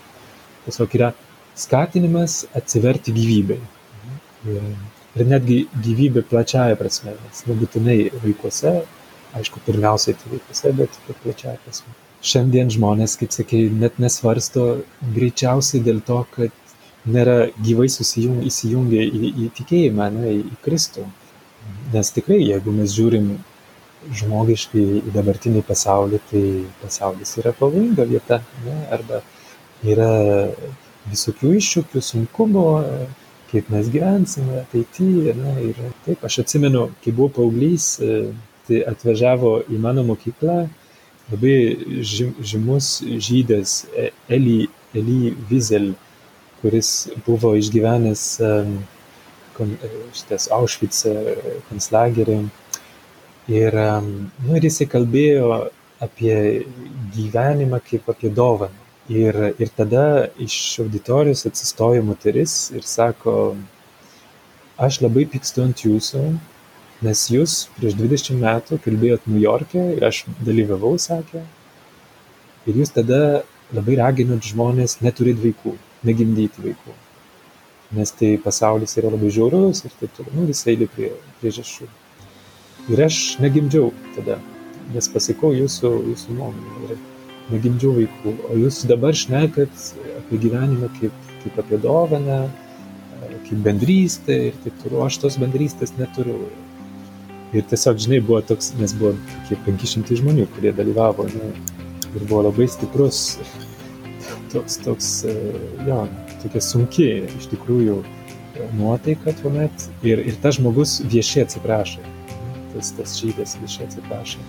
tiesiog 0.68 0.98
yra 1.00 1.12
skatinimas 1.58 2.44
atsiverti 2.62 3.16
gyvybei. 3.16 3.62
Ir, 4.46 4.70
ir 5.16 5.30
netgi 5.30 5.60
gyvybė 5.86 6.26
plačiaja 6.30 6.80
prasme, 6.80 7.16
nes 7.26 7.46
nebūtinai 7.50 8.00
vaikuose, 8.24 8.80
aišku, 9.36 9.62
pirmiausiai 9.68 10.18
tai 10.20 10.34
vaikuose, 10.38 10.74
bet 10.82 11.00
plačiaja 11.24 11.60
prasme 11.64 11.96
šiandien 12.26 12.72
žmonės, 12.74 13.18
kaip 13.20 13.34
sakei, 13.36 13.68
net 13.70 14.00
nesvarsto 14.02 14.66
greičiausiai 15.16 15.84
dėl 15.86 16.02
to, 16.06 16.22
kad 16.36 16.54
nėra 17.06 17.50
gyvai 17.62 17.88
susijung, 17.92 18.42
įsijungę 18.50 19.04
į, 19.06 19.34
į 19.46 19.50
tikėjimą, 19.60 20.08
ne, 20.16 20.38
į 20.42 20.56
Kristų. 20.66 21.06
Nes 21.94 22.10
tikrai, 22.14 22.40
jeigu 22.42 22.74
mes 22.74 22.94
žiūrim 22.94 23.36
žmogiškai 24.16 24.86
į 25.02 25.14
dabartinį 25.14 25.62
pasaulį, 25.66 26.22
tai 26.32 26.44
pasaulis 26.82 27.36
yra 27.42 27.54
pavojinga 27.58 28.06
vieta, 28.10 28.42
ne, 28.66 28.80
arba 28.94 29.22
yra 29.86 30.10
visokių 31.12 31.54
iššūkių, 31.60 32.02
sunkumų, 32.02 32.66
kaip 33.56 33.70
mes 33.72 33.92
gyvensime 33.92 34.62
ateityje. 34.66 35.36
Ne, 35.40 35.54
ir 35.72 35.84
taip, 36.06 36.24
aš 36.28 36.42
atsimenu, 36.44 36.90
kai 37.04 37.14
buvau 37.16 37.32
paauglys, 37.40 37.94
tai 38.68 38.82
atvažiavo 38.92 39.62
į 39.72 39.80
mano 39.80 40.04
mokyklą 40.08 40.66
labai 41.32 41.56
žymus 42.46 43.00
žydas 43.02 43.86
e, 43.98 44.12
Eli, 44.30 44.68
Eli 44.94 45.34
Wiesel, 45.50 45.94
kuris 46.62 47.08
buvo 47.26 47.56
išgyvenęs 47.58 48.26
e, 48.42 48.52
šitas 50.14 50.50
Auschwitz 50.52 51.06
konclagerį. 51.70 52.42
Ir, 53.56 53.78
nu, 54.44 54.56
ir 54.58 54.66
jisai 54.68 54.88
kalbėjo 54.92 55.62
apie 56.04 56.66
gyvenimą 57.16 57.80
kaip 57.86 58.10
apie 58.12 58.34
dovaną. 58.34 58.85
Ir, 59.10 59.36
ir 59.62 59.70
tada 59.78 60.28
iš 60.42 60.80
auditorijos 60.82 61.46
atsistojo 61.46 62.02
moteris 62.04 62.72
ir 62.74 62.82
sako, 62.90 63.56
aš 64.82 64.98
labai 65.04 65.28
pykstu 65.30 65.62
ant 65.62 65.84
jūsų, 65.86 66.24
nes 67.06 67.22
jūs 67.30 67.58
prieš 67.76 67.98
dvidešimt 68.00 68.42
metų 68.42 68.80
kalbėjot 68.82 69.28
niujorke 69.30 69.84
ir 69.98 70.08
aš 70.10 70.24
dalyvavau 70.48 70.96
sakė. 70.98 71.44
Ir 72.66 72.82
jūs 72.82 72.96
tada 72.96 73.44
labai 73.78 74.00
raginot 74.02 74.42
žmones 74.42 74.98
neturėt 75.06 75.38
vaikų 75.44 75.76
negimdyti 76.06 76.66
vaikų. 76.66 76.98
Nes 77.96 78.12
tai 78.18 78.34
pasaulis 78.42 78.98
yra 78.98 79.14
labai 79.14 79.30
žiaurus 79.30 79.86
ir 79.86 79.94
taip 80.00 80.18
toliau. 80.18 80.34
Nu 80.40 80.50
visa 80.50 80.72
eilė 80.74 80.90
prie 80.90 81.14
priežasčių. 81.44 81.88
Ir 82.90 83.06
aš 83.06 83.22
negimdžiau 83.42 83.94
tada 84.18 84.42
nes 84.94 85.10
pasikau 85.10 85.54
jūsų 85.56 85.92
jūsų 86.12 86.40
nuomonę 86.40 86.80
negimdžiau 87.52 87.94
vaikų. 88.00 88.36
O 88.50 88.60
jūs 88.64 88.84
dabar 88.90 89.16
šnekat 89.18 89.90
apie 90.20 90.42
gyvenimą 90.46 90.90
kaip 91.00 91.26
kaip 91.46 91.60
apie 91.62 91.78
dovaną 91.78 92.50
kaip 93.46 93.60
bendrystę 93.62 94.38
ir 94.48 94.56
taip 94.64 94.78
toliau. 94.84 95.06
Aš 95.06 95.20
tos 95.22 95.38
bendrystės 95.42 95.94
neturiu. 96.00 96.48
Ir 97.56 97.64
tiesiog, 97.70 98.00
žinai, 98.02 98.20
buvo 98.26 98.42
toks, 98.44 98.72
nes 98.80 98.92
buvo 98.98 99.14
kiek 99.48 99.62
500 99.68 100.18
žmonių, 100.20 100.48
kurie 100.56 100.74
dalyvavo, 100.76 101.28
žinai, 101.32 101.52
ir 102.10 102.26
buvo 102.26 102.42
labai 102.50 102.66
stiprus, 102.68 103.38
toks, 104.54 104.80
toks, 104.84 105.12
e, 105.30 105.36
jo, 105.88 106.02
tokia 106.42 106.64
sunki 106.66 107.08
iš 107.30 107.48
tikrųjų 107.54 108.02
nuotaika 108.76 109.36
tuomet. 109.40 109.88
Ir, 110.04 110.26
ir 110.26 110.42
tas 110.44 110.58
žmogus 110.58 110.98
viešai 111.06 111.46
atsiprašė, 111.46 112.04
tas, 112.74 112.92
tas 112.98 113.16
žydas 113.22 113.56
viešai 113.62 113.88
atsiprašė. 113.88 114.44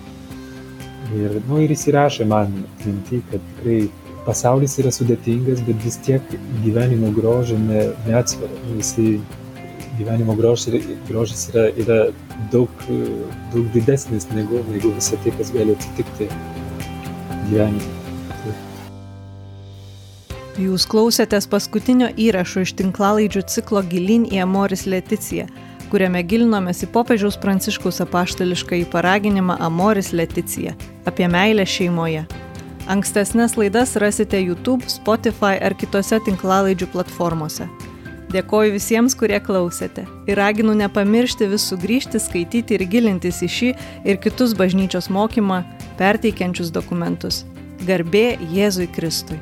Ir, 1.15 1.37
nu, 1.47 1.61
ir 1.63 1.71
jis 1.71 1.87
įrašė 1.91 2.27
man 2.27 2.51
mintį, 2.83 3.21
kad 3.31 3.43
tikrai 3.53 3.79
pasaulis 4.25 4.75
yra 4.81 4.91
sudėtingas, 4.91 5.61
bet 5.67 5.79
vis 5.85 5.95
tiek 6.03 6.33
gyvenimo 6.65 7.13
grožio 7.15 7.59
ne, 7.61 7.85
neatsveria. 8.07 8.59
Jisai 8.75 9.13
gyvenimo 9.97 10.35
grožis, 10.37 10.89
grožis 11.07 11.47
yra, 11.51 11.67
yra 11.79 11.99
daug, 12.51 12.71
daug 13.53 13.69
didesnis 13.73 14.27
negu, 14.35 14.59
negu 14.71 14.91
visą 14.97 15.19
tai, 15.23 15.33
kas 15.39 15.53
gali 15.55 15.77
atsitikti 15.77 16.27
gyvenime. 17.47 17.95
Jūs 20.57 20.87
klausėtės 20.89 21.45
paskutinio 21.45 22.09
įrašo 22.17 22.63
iš 22.65 22.71
tinklalaidžių 22.79 23.43
ciklo 23.53 23.83
Gilin 23.85 24.23
į 24.25 24.41
Amoris 24.41 24.87
Leticiją, 24.89 25.45
kuriame 25.91 26.23
gilinomės 26.27 26.83
į 26.85 26.91
popiežiaus 26.93 27.37
pranciškaus 27.41 28.01
apaštališką 28.05 28.81
į 28.83 28.87
paraginimą 28.93 29.57
Amoris 29.63 30.13
Leticija 30.13 30.75
apie 31.09 31.27
meilę 31.31 31.65
šeimoje. 31.67 32.25
Ankstesnės 32.87 33.57
laidas 33.59 33.97
rasite 33.99 34.39
YouTube, 34.39 34.87
Spotify 34.87 35.57
ar 35.59 35.75
kitose 35.75 36.21
tinklalaidžių 36.23 36.87
platformose. 36.93 37.67
Dėkoju 38.31 38.73
visiems, 38.75 39.15
kurie 39.15 39.39
klausėte 39.43 40.03
ir 40.27 40.39
raginu 40.39 40.75
nepamiršti 40.75 41.47
vis 41.51 41.67
sugrįžti, 41.71 42.19
skaityti 42.19 42.75
ir 42.75 42.87
gilintis 42.91 43.39
į 43.43 43.51
šį 43.57 43.73
ir 44.07 44.19
kitus 44.23 44.55
bažnyčios 44.59 45.07
mokymą 45.11 45.61
perteikiančius 45.99 46.73
dokumentus. 46.75 47.45
Garbė 47.87 48.33
Jėzui 48.51 48.89
Kristui. 48.91 49.39